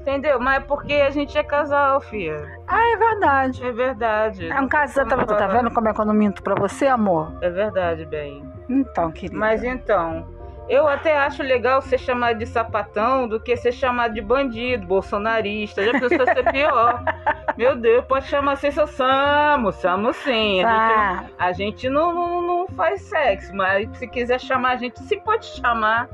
Entendeu? 0.05 0.39
Mas 0.39 0.57
é 0.57 0.59
porque 0.59 0.93
a 0.93 1.09
gente 1.09 1.35
é 1.35 1.41
casal, 1.41 1.99
filha. 1.99 2.47
Ah, 2.67 2.93
é 2.93 2.95
verdade. 2.95 3.65
É 3.65 3.71
verdade. 3.71 4.47
É 4.51 4.61
um 4.61 4.67
caso, 4.67 4.93
tá, 5.03 5.25
tá 5.25 5.47
vendo 5.47 5.71
como 5.71 5.89
é 5.89 5.93
que 5.95 5.99
eu 5.99 6.05
não 6.05 6.13
minto 6.13 6.43
pra 6.43 6.53
você, 6.53 6.85
amor? 6.85 7.35
É 7.41 7.49
verdade, 7.49 8.05
bem. 8.05 8.47
Então, 8.69 9.11
querida. 9.11 9.35
Mas 9.35 9.63
então, 9.63 10.27
eu 10.69 10.87
até 10.87 11.17
acho 11.17 11.41
legal 11.41 11.81
ser 11.81 11.97
chamado 11.97 12.37
de 12.37 12.45
sapatão 12.45 13.27
do 13.27 13.39
que 13.39 13.57
ser 13.57 13.71
chamado 13.71 14.13
de 14.13 14.21
bandido, 14.21 14.85
bolsonarista. 14.85 15.83
Já 15.83 15.91
pensou 15.91 16.25
ser 16.25 16.51
pior? 16.51 17.03
Meu 17.57 17.75
Deus, 17.75 18.05
pode 18.05 18.27
chamar 18.27 18.53
assim, 18.53 18.69
seu 18.69 18.85
Samu, 18.85 19.71
Samu 19.71 20.13
sim. 20.13 20.63
A 20.63 20.67
gente, 20.67 20.93
Ah, 20.93 21.25
a 21.39 21.51
gente 21.51 21.89
não, 21.89 22.13
não, 22.13 22.41
não 22.41 22.67
faz 22.75 23.01
sexo, 23.01 23.55
mas 23.55 23.89
se 23.97 24.07
quiser 24.07 24.39
chamar 24.39 24.73
a 24.73 24.75
gente, 24.75 24.99
sim 25.01 25.19
pode 25.19 25.45
chamar. 25.45 26.07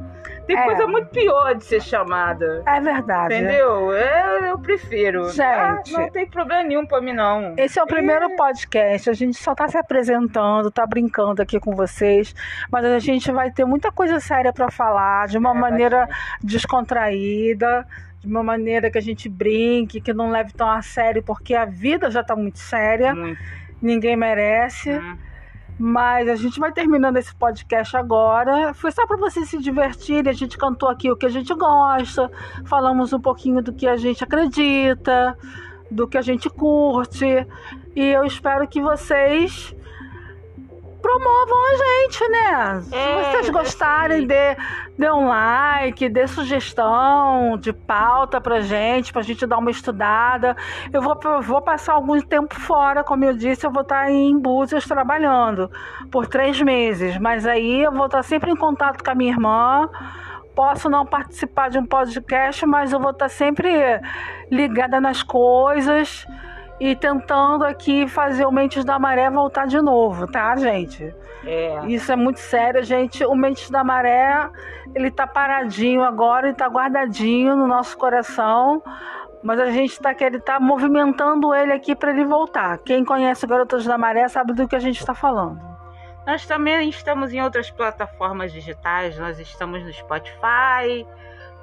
Tem 0.47 0.57
É. 0.57 0.63
coisa 0.65 0.87
muito 0.87 1.07
pior 1.09 1.55
de 1.55 1.63
ser 1.63 1.81
chamada. 1.81 2.63
é 2.65 2.79
verdade. 2.81 3.35
Entendeu? 3.35 3.91
Eu, 3.91 4.43
eu 4.45 4.59
prefiro. 4.59 5.29
Gente. 5.29 5.41
Ah, 5.41 5.81
não 5.91 6.09
tem 6.09 6.27
problema 6.27 6.63
nenhum 6.63 6.85
pra 6.85 6.99
mim, 7.01 7.13
não. 7.13 7.53
Esse 7.57 7.79
é 7.79 7.83
o 7.83 7.87
primeiro 7.87 8.35
podcast, 8.35 9.09
a 9.09 9.13
gente 9.13 9.37
só 9.37 9.53
tá 9.55 9.67
se 9.67 9.77
apresentando, 9.77 10.69
tá 10.71 10.85
brincando 10.85 11.41
aqui 11.41 11.59
com 11.59 11.75
vocês, 11.75 12.33
mas 12.71 12.83
a 12.85 12.99
gente 12.99 13.31
vai 13.31 13.51
ter 13.51 13.65
muita 13.65 13.91
coisa 13.91 14.19
séria 14.19 14.51
pra 14.51 14.69
falar, 14.71 15.27
de 15.27 15.37
uma 15.37 15.51
É, 15.51 15.53
maneira 15.53 16.07
descontraída, 16.43 17.85
de 18.19 18.27
uma 18.27 18.43
maneira 18.43 18.89
que 18.91 18.97
a 18.97 19.01
gente 19.01 19.27
brinque, 19.29 20.01
que 20.01 20.13
não 20.13 20.29
leve 20.31 20.53
tão 20.53 20.69
a 20.69 20.81
sério, 20.81 21.23
porque 21.23 21.53
a 21.55 21.65
vida 21.65 22.09
já 22.11 22.23
tá 22.23 22.35
muito 22.35 22.59
séria, 22.59 23.13
Muito. 23.15 23.39
ninguém 23.81 24.15
merece. 24.15 24.91
Hum. 24.91 25.17
Mas 25.83 26.29
a 26.29 26.35
gente 26.35 26.59
vai 26.59 26.71
terminando 26.71 27.17
esse 27.17 27.33
podcast 27.33 27.97
agora. 27.97 28.71
Foi 28.71 28.91
só 28.91 29.07
para 29.07 29.17
vocês 29.17 29.49
se 29.49 29.57
divertirem. 29.57 30.29
A 30.29 30.35
gente 30.35 30.55
cantou 30.55 30.87
aqui 30.87 31.09
o 31.09 31.15
que 31.15 31.25
a 31.25 31.29
gente 31.29 31.51
gosta, 31.55 32.29
falamos 32.65 33.11
um 33.13 33.19
pouquinho 33.19 33.63
do 33.63 33.73
que 33.73 33.87
a 33.87 33.97
gente 33.97 34.23
acredita, 34.23 35.35
do 35.89 36.07
que 36.07 36.19
a 36.19 36.21
gente 36.21 36.47
curte. 36.51 37.25
E 37.95 38.05
eu 38.05 38.23
espero 38.23 38.67
que 38.67 38.79
vocês 38.79 39.75
promovam 41.01 41.57
a 41.65 41.77
gente, 41.77 42.29
né? 42.29 42.81
Se 42.81 42.95
É, 42.95 43.31
vocês 43.31 43.49
gostarem, 43.49 44.27
dê, 44.27 44.55
dê 44.97 45.11
um 45.11 45.27
like, 45.27 46.07
dê 46.09 46.27
sugestão 46.27 47.57
de 47.57 47.73
pauta 47.73 48.39
pra 48.39 48.61
gente, 48.61 49.11
pra 49.11 49.21
gente 49.21 49.45
dar 49.45 49.57
uma 49.57 49.71
estudada. 49.71 50.55
Eu 50.93 51.01
vou, 51.01 51.17
vou 51.41 51.61
passar 51.61 51.93
algum 51.93 52.19
tempo 52.21 52.53
fora, 52.55 53.03
como 53.03 53.25
eu 53.25 53.35
disse, 53.35 53.65
eu 53.65 53.71
vou 53.71 53.81
estar 53.81 54.09
em 54.11 54.37
Búzios 54.39 54.85
trabalhando 54.85 55.69
por 56.11 56.27
três 56.27 56.61
meses. 56.61 57.17
Mas 57.17 57.45
aí 57.45 57.83
eu 57.83 57.91
vou 57.91 58.05
estar 58.05 58.23
sempre 58.23 58.51
em 58.51 58.55
contato 58.55 59.03
com 59.03 59.11
a 59.11 59.15
minha 59.15 59.31
irmã. 59.31 59.89
Posso 60.55 60.89
não 60.89 61.05
participar 61.05 61.69
de 61.69 61.79
um 61.79 61.85
podcast, 61.85 62.65
mas 62.65 62.91
eu 62.91 62.99
vou 62.99 63.11
estar 63.11 63.29
sempre 63.29 63.69
ligada 64.51 64.99
nas 64.99 65.23
coisas 65.23 66.25
e 66.81 66.95
tentando 66.95 67.63
aqui 67.63 68.07
fazer 68.07 68.43
o 68.43 68.51
Mentes 68.51 68.83
da 68.83 68.97
Maré 68.97 69.29
voltar 69.29 69.67
de 69.67 69.79
novo, 69.79 70.25
tá, 70.25 70.55
gente? 70.55 71.13
É. 71.45 71.85
Isso 71.85 72.11
é 72.11 72.15
muito 72.15 72.39
sério, 72.39 72.83
gente. 72.83 73.23
O 73.23 73.35
Mentes 73.35 73.69
da 73.69 73.83
Maré, 73.83 74.49
ele 74.95 75.11
tá 75.11 75.27
paradinho 75.27 76.01
agora 76.01 76.49
e 76.49 76.55
tá 76.55 76.65
guardadinho 76.65 77.55
no 77.55 77.67
nosso 77.67 77.95
coração. 77.95 78.81
Mas 79.43 79.59
a 79.59 79.69
gente 79.69 79.99
tá, 79.99 80.15
ele 80.19 80.39
tá 80.39 80.59
movimentando 80.59 81.53
ele 81.53 81.71
aqui 81.71 81.95
para 81.95 82.09
ele 82.09 82.25
voltar. 82.25 82.79
Quem 82.79 83.05
conhece 83.05 83.45
o 83.45 83.47
Garotas 83.47 83.85
da 83.85 83.95
Maré 83.95 84.27
sabe 84.27 84.51
do 84.53 84.67
que 84.67 84.75
a 84.75 84.79
gente 84.79 85.05
tá 85.05 85.13
falando. 85.13 85.61
Nós 86.25 86.47
também 86.47 86.89
estamos 86.89 87.31
em 87.31 87.43
outras 87.43 87.69
plataformas 87.69 88.51
digitais. 88.51 89.19
Nós 89.19 89.39
estamos 89.39 89.83
no 89.83 89.93
Spotify. 89.93 91.05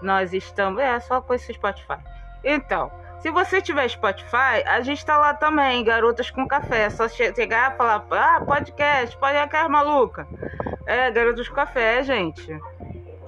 Nós 0.00 0.32
estamos. 0.32 0.80
É, 0.80 1.00
só 1.00 1.20
com 1.20 1.34
esse 1.34 1.52
Spotify. 1.52 1.98
Então, 2.44 2.88
se 3.20 3.30
você 3.30 3.60
tiver 3.60 3.88
Spotify, 3.88 4.62
a 4.66 4.80
gente 4.80 5.04
tá 5.04 5.16
lá 5.18 5.34
também, 5.34 5.82
Garotas 5.84 6.30
com 6.30 6.46
Café. 6.46 6.84
É 6.84 6.90
só 6.90 7.08
che- 7.08 7.34
chegar 7.34 7.72
e 7.72 7.76
falar: 7.76 8.04
ah, 8.10 8.40
podcast, 8.44 9.16
podcast 9.18 9.68
maluca. 9.68 10.26
É, 10.86 11.10
Garotas 11.10 11.48
com 11.48 11.54
Café, 11.54 12.02
gente. 12.02 12.56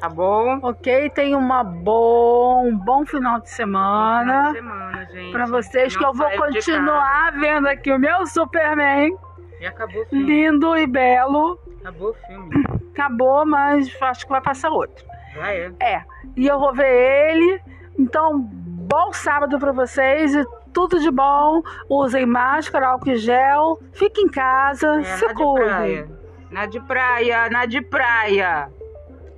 Tá 0.01 0.09
bom? 0.09 0.61
Ok? 0.63 1.11
Tenha 1.11 1.37
uma 1.37 1.63
boa, 1.63 2.63
um 2.63 2.75
bom 2.77 3.05
final 3.05 3.39
de 3.41 3.51
Final 3.51 3.57
semana. 3.57 4.43
de 4.49 4.53
semana, 4.59 5.05
gente. 5.13 5.33
Pra 5.33 5.45
vocês 5.47 5.95
que 5.95 6.03
Não 6.03 6.09
eu 6.11 6.15
vou 6.17 6.31
continuar 6.39 7.33
vendo 7.33 7.67
aqui 7.69 7.93
o 7.93 7.99
meu 7.99 8.27
Superman. 8.27 9.15
E 9.61 9.67
acabou 9.67 10.03
o 10.03 10.07
filme. 10.07 10.25
lindo 10.25 10.75
e 10.79 10.87
belo. 10.87 11.59
Acabou 11.81 12.11
o 12.11 12.15
filme. 12.27 12.65
Acabou, 12.95 13.45
mas 13.45 13.95
acho 14.01 14.25
que 14.25 14.31
vai 14.33 14.41
passar 14.41 14.71
outro. 14.71 15.05
Já 15.35 15.53
é. 15.53 15.71
É, 15.81 16.03
e 16.35 16.47
eu 16.47 16.59
vou 16.59 16.73
ver 16.73 17.31
ele. 17.33 17.61
Então, 17.99 18.49
bom 18.91 19.13
sábado 19.13 19.59
pra 19.59 19.71
vocês 19.73 20.35
e 20.35 20.45
tudo 20.73 20.99
de 21.01 21.11
bom. 21.11 21.63
Usem 21.89 22.27
máscara, 22.27 22.89
álcool 22.89 23.11
em 23.11 23.17
gel. 23.17 23.79
Fiquem 23.93 24.25
em 24.25 24.29
casa, 24.29 25.01
É, 25.01 25.05
se 25.05 25.25
na 25.27 25.33
de 25.33 25.35
cuidem. 25.35 25.65
praia. 25.69 26.09
Na 26.51 26.67
de 26.67 26.81
praia, 26.81 27.49
na 27.51 27.67
de 27.67 27.81
praia. 27.81 28.69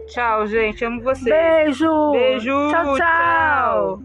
Tchau, 0.07 0.47
gente. 0.47 0.85
Amo 0.85 1.03
vocês. 1.03 1.25
Beijo. 1.25 2.11
Beijo, 2.12 2.71
Tchau, 2.71 2.85
tchau. 2.85 2.97
tchau. 2.97 4.03